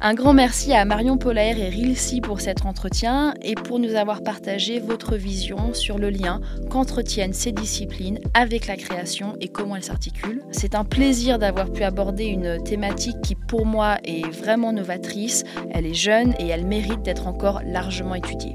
Un 0.00 0.14
grand 0.14 0.32
merci 0.32 0.72
à 0.72 0.84
Marion 0.84 1.18
Polaire 1.18 1.58
et 1.58 1.68
Rilsi 1.68 2.20
pour 2.20 2.40
cet 2.40 2.64
entretien 2.64 3.34
et 3.42 3.56
pour 3.56 3.80
nous 3.80 3.96
avoir 3.96 4.22
partagé 4.22 4.78
votre 4.78 5.16
vision 5.16 5.74
sur 5.74 5.98
le 5.98 6.08
lien 6.08 6.40
qu'entretiennent 6.70 7.32
ces 7.32 7.50
disciplines 7.50 8.20
avec 8.32 8.68
la 8.68 8.76
création 8.76 9.34
et 9.40 9.48
comment 9.48 9.74
elles 9.74 9.82
s'articulent. 9.82 10.42
C'est 10.52 10.76
un 10.76 10.84
plaisir 10.84 11.40
d'avoir 11.40 11.72
pu 11.72 11.82
aborder 11.82 12.26
une 12.26 12.62
thématique 12.62 13.20
qui 13.24 13.34
pour 13.34 13.66
moi 13.66 13.98
est 14.04 14.30
vraiment 14.30 14.72
novatrice, 14.72 15.42
elle 15.72 15.84
est 15.84 15.94
jeune 15.94 16.32
et 16.38 16.46
elle 16.46 16.64
mérite 16.64 17.02
d'être 17.02 17.26
encore 17.26 17.60
largement 17.66 18.14
étudiée. 18.14 18.54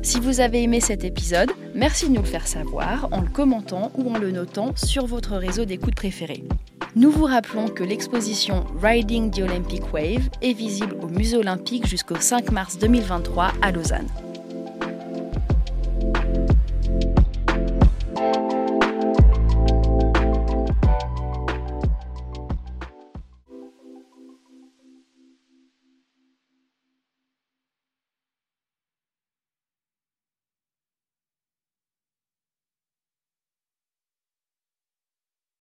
Si 0.00 0.20
vous 0.20 0.40
avez 0.40 0.62
aimé 0.62 0.80
cet 0.80 1.04
épisode, 1.04 1.50
merci 1.74 2.08
de 2.08 2.14
nous 2.14 2.22
le 2.22 2.26
faire 2.26 2.46
savoir 2.46 3.08
en 3.12 3.20
le 3.20 3.28
commentant 3.28 3.92
ou 3.98 4.10
en 4.10 4.16
le 4.16 4.30
notant 4.30 4.72
sur 4.74 5.04
votre 5.04 5.36
réseau 5.36 5.66
d'écoute 5.66 5.96
préféré. 5.96 6.44
Nous 6.96 7.10
vous 7.10 7.26
rappelons 7.26 7.68
que 7.68 7.84
l'exposition 7.84 8.64
Riding 8.82 9.30
the 9.30 9.40
Olympic 9.40 9.92
Wave 9.92 10.30
est 10.40 10.54
visible 10.54 10.96
au 11.02 11.08
Musée 11.08 11.36
olympique 11.36 11.86
jusqu'au 11.86 12.16
5 12.16 12.50
mars 12.52 12.78
2023 12.78 13.52
à 13.60 13.70
Lausanne. 13.70 14.08